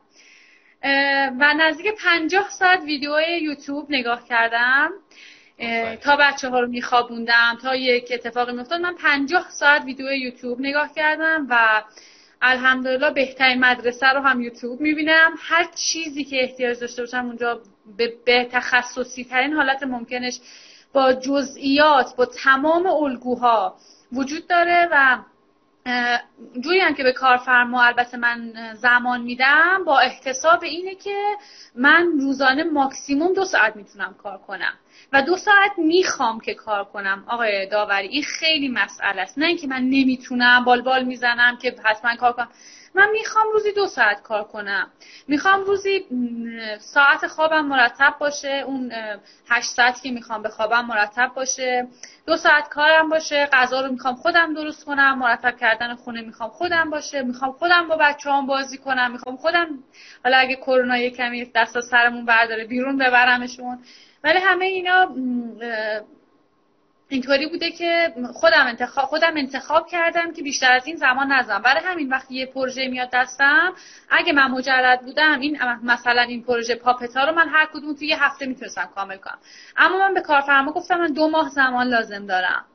[1.40, 4.92] و نزدیک پنجاه ساعت ویدیو یوتیوب نگاه کردم.
[6.02, 10.94] تا بچه ها رو میخوابوندم تا یک اتفاقی میفتاد من پنجاه ساعت ویدیو یوتیوب نگاه
[10.96, 11.84] کردم و
[12.42, 15.32] الحمدلله بهترین مدرسه رو هم یوتیوب می‌بینم.
[15.38, 17.62] هر چیزی که احتیاج داشته باشم اونجا
[17.98, 20.40] به, به تخصصی ترین حالت ممکنش
[20.94, 23.76] با جزئیات با تمام الگوها
[24.12, 25.18] وجود داره و
[26.64, 31.36] جوری هم که به کارفرما البته من زمان میدم با احتساب اینه که
[31.76, 34.74] من روزانه ماکسیموم دو ساعت می‌تونم کار کنم.
[35.14, 37.24] و دو ساعت می‌خوام که کار کنم.
[37.28, 39.38] آقای داوری این خیلی مسئله است.
[39.38, 42.50] نه اینکه من نمی‌تونم بالبال می‌زنم که حتما کار کنم.
[42.96, 44.92] من می‌خوام روزی دو ساعت کار کنم.
[45.28, 46.06] می‌خوام روزی
[46.80, 48.64] ساعت خوابم مرتب باشه.
[48.68, 48.92] اون
[49.50, 51.88] هشت ساعتی که می‌خوام به خوابم مرتب باشه.
[52.28, 53.46] دو ساعت کارم باشه.
[53.46, 55.20] غذا رو می‌خوام خودم درست کنم.
[55.20, 57.22] مرتب کردن خونه می‌خوام خودم باشه.
[57.22, 59.12] می‌خوام خودم با بچه هم بازی کنم.
[59.12, 59.68] می‌خوام خودم
[60.24, 63.80] حالا اگه کرونا یه کمی دست سرمون برداره بیرون ببرمشون.
[64.24, 65.16] ولی همه اینا
[67.12, 71.62] اینطوری بوده که خودم انتخاب خودم انتخاب کردم که بیشتر از این زمان نزنم.
[71.62, 73.74] برای همین وقتی یه پروژه میاد دستم
[74.10, 78.24] اگه من مجرد بودم این مثلا این پروژه پاپتا رو من هر کدوم توی یه
[78.24, 79.38] هفته می‌تونستم کامل کنم.
[79.78, 82.66] اما من به کارفرما گفتم من دو ماه زمان لازم دارم.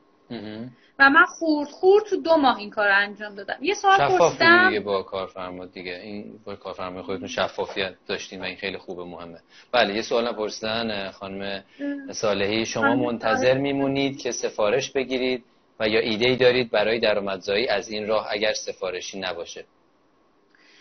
[0.99, 3.57] و من خورد خورد تو دو ماه این کار انجام دادم.
[3.61, 4.69] یه سوال پرسیدم.
[4.69, 5.99] دیگه با کارفرما دیگه.
[6.03, 9.39] این با کارفرما خودتون شفافیت داشتین و این خیلی خوبه مهمه.
[9.71, 11.63] بله یه سوال پرسیدن خانم
[12.11, 12.65] صالحی.
[12.65, 15.43] شما منتظر میمونید که سفارش بگیرید
[15.79, 19.65] و یا ایده ای دارید برای درآمدزایی از این راه اگر سفارشی نباشه؟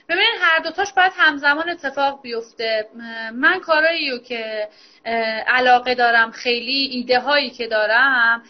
[0.09, 2.89] ببینید هر دوتاش باید همزمان اتفاق بیفته.
[3.35, 4.69] من کارایی رو که
[5.47, 8.43] علاقه دارم خیلی ایده هایی که دارم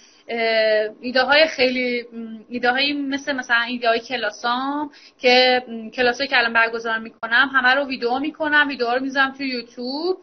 [1.00, 2.06] ایده های خیلی
[2.48, 5.62] ایده هایی مثل مثلا ایده های کلاسام که
[5.94, 10.16] کلاسایی که الان برگزار می‌کنم همه رو ویدیو می‌کنم ویدیو رو می‌ذارم تو یوتیوب.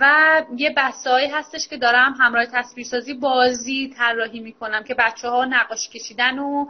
[0.00, 5.88] و یه بحثایی هستش که دارم همراه تصویرسازی بازی طراحی می‌کنم که بچه ها نقاش
[5.88, 6.66] کشیدن و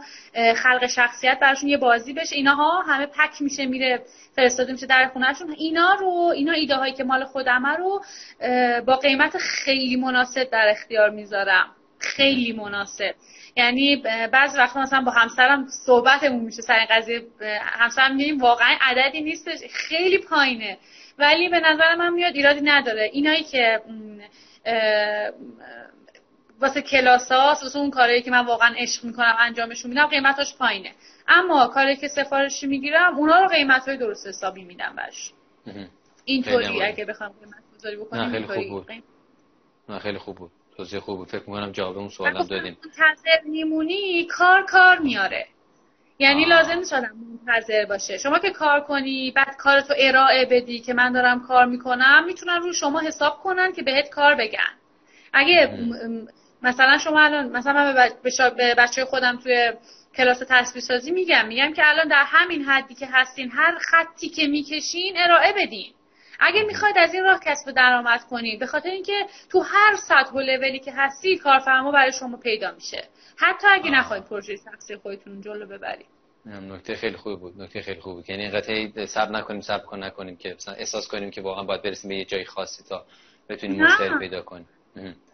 [0.55, 2.35] خلق شخصیت براشون یه بازی بشه.
[2.35, 4.01] اینها همه پک میشه میره
[4.35, 5.55] فرستاده میشه در خونهشون.
[5.57, 8.01] اینا رو اینا ایده هایی که مال خودمه رو
[8.85, 11.75] با قیمت خیلی مناسب در اختیار می‌ذارم.
[11.99, 13.15] خیلی مناسب.
[13.55, 13.95] یعنی
[14.31, 17.23] بعض وقتا مثلا با همسرم صحبتمون میشه سر این قضیه.
[17.61, 20.77] همسرم میگیم واقعا عددی نیستش خیلی پایینه.
[21.17, 23.09] ولی به نظر من میاد ایرادی نداره.
[23.13, 23.81] اینایی که
[26.59, 30.91] واسه کلاساس واسه اون کارهایی که من واقعا عشق می‌کنم انجامشون میدم قیمتاش پایینه.
[31.27, 35.31] اما کاری که سفارشی می‌گیرم اونا رو قیمت های درست حسابی میدم برش
[36.25, 39.03] اینطوری اگه بخوام قیمت گذاری بکنیم خیلی خوب بود.
[39.89, 40.51] نه خیلی خوب بود.
[40.79, 42.77] توضیح خوب فکر می‌کنم جواب اون سوالم دادیم.
[42.85, 45.47] منتظر میمونی کار کار میاره.
[46.19, 46.49] یعنی آه.
[46.49, 47.11] لازم نیست آدم
[47.47, 48.17] منتظر باشه.
[48.17, 52.73] شما که کار کنی بعد کارتو ارائه بدی که من دارم کار می‌کنم می‌تونن رو
[52.73, 54.73] شما حساب کنن که بهت کار بگن.
[55.33, 55.79] اگه
[56.61, 58.09] مثلا شما الان مثلا من
[58.57, 59.73] به بچه خودم توی
[60.15, 64.47] کلاس تصویر سازی میگم میگم که الان در همین حدی که هستین هر خطی که
[64.47, 65.93] می‌کشین ارائه بدین.
[66.39, 70.39] اگه می‌خواید از این راه کسب درآمد کنید به خاطر اینکه تو هر سطح و
[70.39, 73.03] لولی که هستی کارفرما برای شما پیدا میشه.
[73.37, 76.05] حتی اگه نخواید پروژه شخصی خودتون جلو ببرید.
[76.45, 77.61] نکته خیلی خوب بود.
[77.61, 81.31] نکته خیلی خوب بود یعنی اینقدر صبر نکنیم صبر کن نکنیم که مثلا احساس کنیم
[81.31, 83.05] که واقعا باید برسیم به یه جای خاصی تا
[83.49, 84.67] بتونیم مشتری پیدا کنیم.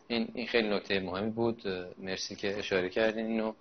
[0.08, 1.62] این این خیلی نکته مهمی بود.
[1.98, 3.54] مرسی که اشاره کردین اینو.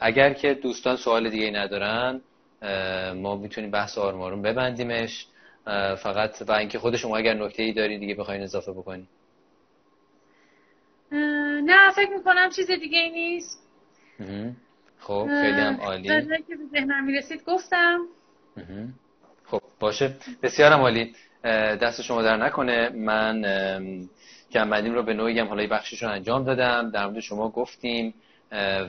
[0.00, 2.20] اگر که دوستان سوال دیگه ندارن
[3.14, 5.26] ما می‌تونیم بحث آرمارون ببندیمش.
[5.96, 9.08] فقط و اینکه خود شما اگر نکته ای داری دیگه بخواین اضافه بکنی
[11.64, 13.60] نه فکر می‌کنم چیز دیگه ای نیست.
[14.98, 16.08] خب خیلی هم عالی.
[16.08, 17.98] که به ذهنم می‌رسید گفتم.
[19.44, 20.16] خب باشه.
[20.42, 21.14] بسیارم عالی.
[21.82, 22.88] دست شما در نکنه.
[22.88, 23.42] من
[24.50, 26.90] جنبندیم رو به نوعی هم حالا بخشش رو انجام دادم.
[26.90, 28.14] در مورد شما گفتیم.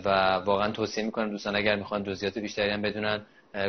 [0.06, 0.10] و
[0.46, 3.22] واقعا توصیه می‌کنم دوستان اگر می‌خوان جزئیات بیشتری هم بدونن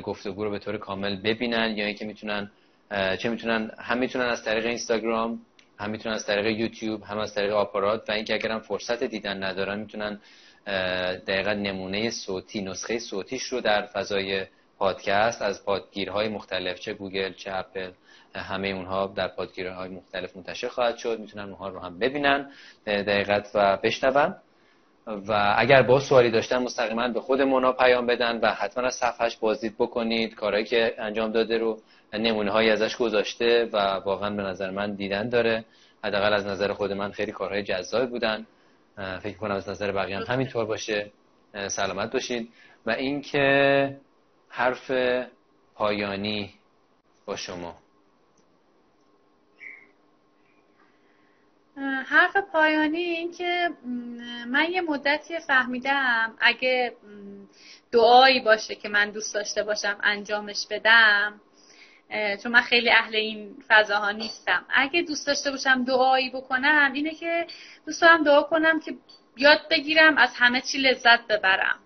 [0.02, 2.50] گفتگو رو به طور کامل ببینن یا اینکه می‌تونن
[2.91, 5.41] چه می‌تونن هم می‌تونن از طریق اینستاگرام
[5.78, 8.09] هم می‌تونن از طریق یوتیوب هم از طریق آپارات.
[8.09, 10.20] و اینکه اگر فرصت دیدن ندارن می‌تونن
[11.26, 14.47] دقیقا نمونه صوتی نسخه صوتیش رو در فضای
[14.78, 17.91] پادکست از پادگیرهای مختلف چه گوگل چه اپل
[18.34, 21.20] همه اونها در پادگیرهای مختلف منتشر خواهد شد.
[21.20, 22.51] می‌تونن اونها رو هم ببینن
[22.87, 24.34] دقیقت و بشنون.
[25.07, 29.37] و اگر با سوالی داشتن مستقیما به خود مونا پیام بدن و حتما از صفحش
[29.37, 30.34] بازدید بکنید.
[30.34, 31.78] کارهایی که انجام داده رو
[32.12, 35.64] نمونه هایی ازش گذاشته و واقعا به نظر من دیدن داره.
[36.04, 38.46] حداقل از نظر خود من خیلی کارهای جذاب بودن.
[39.22, 41.11] فکر کنم از نظر بقیه هم همینطور باشه.
[41.68, 42.52] سلامت باشید
[42.86, 43.96] و اینکه
[44.48, 44.90] حرف
[45.74, 46.54] پایانی
[47.26, 47.76] با شما.
[52.07, 53.68] حرف پایانی این که
[54.48, 56.92] من یه مدتی فهمیدم اگه
[57.92, 61.40] دعایی باشه که من دوست داشته باشم انجامش بدم
[62.42, 64.64] چون من خیلی اهل این فضاها نیستم.
[64.68, 67.46] اگه دوست داشته باشم دعایی بکنم اینه که
[67.86, 68.94] دوست دارم دعا کنم که
[69.36, 71.78] یاد بگیرم از همه چی لذت ببرم.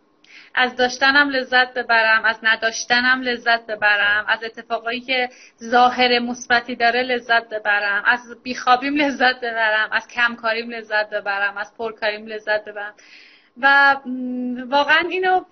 [0.54, 5.28] از داشتنم لذت ببرم از نداشتنم لذت ببرم از اتفاقایی که
[5.62, 12.26] ظاهر مثبتی داره لذت ببرم از بیخوابیم لذت ببرم از کمکاریم لذت ببرم از پرکاریم
[12.26, 12.94] لذت ببرم.
[13.60, 13.96] و
[14.68, 15.44] واقعا اینو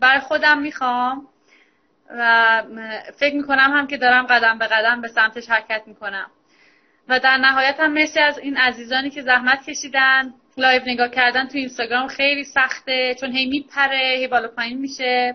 [0.00, 1.28] بر خودم می‌خوام.
[2.18, 2.62] و
[3.18, 6.30] فکر می‌کنم هم که دارم قدم به قدم به سمتش حرکت می‌کنم.
[7.08, 11.58] و در نهایت هم مرسی از این عزیزانی که زحمت کشیدن live نگاه کردن تو
[11.58, 15.34] اینستاگرام خیلی سخته چون هی میپره هی بالا پایین میشه.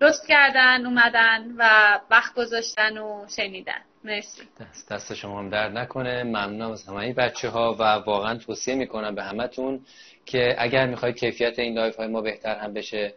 [0.00, 1.64] لطف کردن اومدن و
[2.10, 3.80] وقت گذاشتن و شنیدن.
[4.04, 4.42] مرسی.
[4.60, 6.22] دست, دست شما هم درد نکنه.
[6.22, 9.80] ممنونم از همه بچه ها و واقعا توصیه می‌کنم به همتون
[10.26, 13.14] که اگر می‌خواید کیفیت این live های ما بهتر هم بشه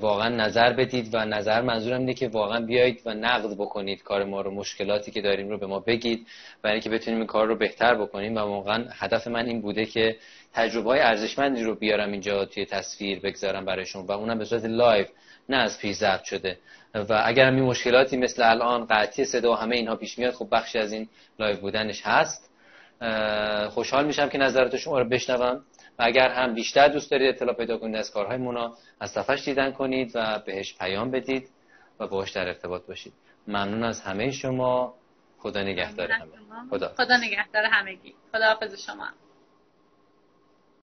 [0.00, 4.40] واقعا نظر بدید و نظر منظورم اینه که واقعا بیایید و نقد بکنید کار ما
[4.40, 6.26] رو مشکلاتی که داریم رو به ما بگید
[6.62, 8.36] برای اینکه بتونیم این کار رو بهتر بکنیم.
[8.36, 10.16] و واقعا هدف من این بوده که
[10.54, 15.06] تجربه های ارزشمندی رو بیارم اینجا توی تصویر بگذارم برایشون و اونم به صورت live
[15.48, 16.58] نه از پیش ضبط شده.
[16.94, 20.78] و اگر این مشکلاتی مثل الان قطعی صدا و همه اینها پیش میاد خب بخشی
[20.78, 22.50] از این live بودنش هست.
[23.70, 25.60] خوشحال میشم که نظرات شما رو بشنوم.
[26.02, 30.12] اگر هم بیشتر دوست دارید اطلاع پیدا کنید از کارهای مونا از صفحش دیدن کنید
[30.14, 31.48] و بهش پیام بدید
[32.00, 33.12] و باهاش در ارتباط باشید.
[33.48, 34.94] ممنون از همه شما.
[35.38, 36.32] خدا نگهدار همه.
[36.70, 36.88] خدا.
[36.88, 38.14] خدا نگهدار همگی.
[38.32, 39.08] خدا حافظ شما.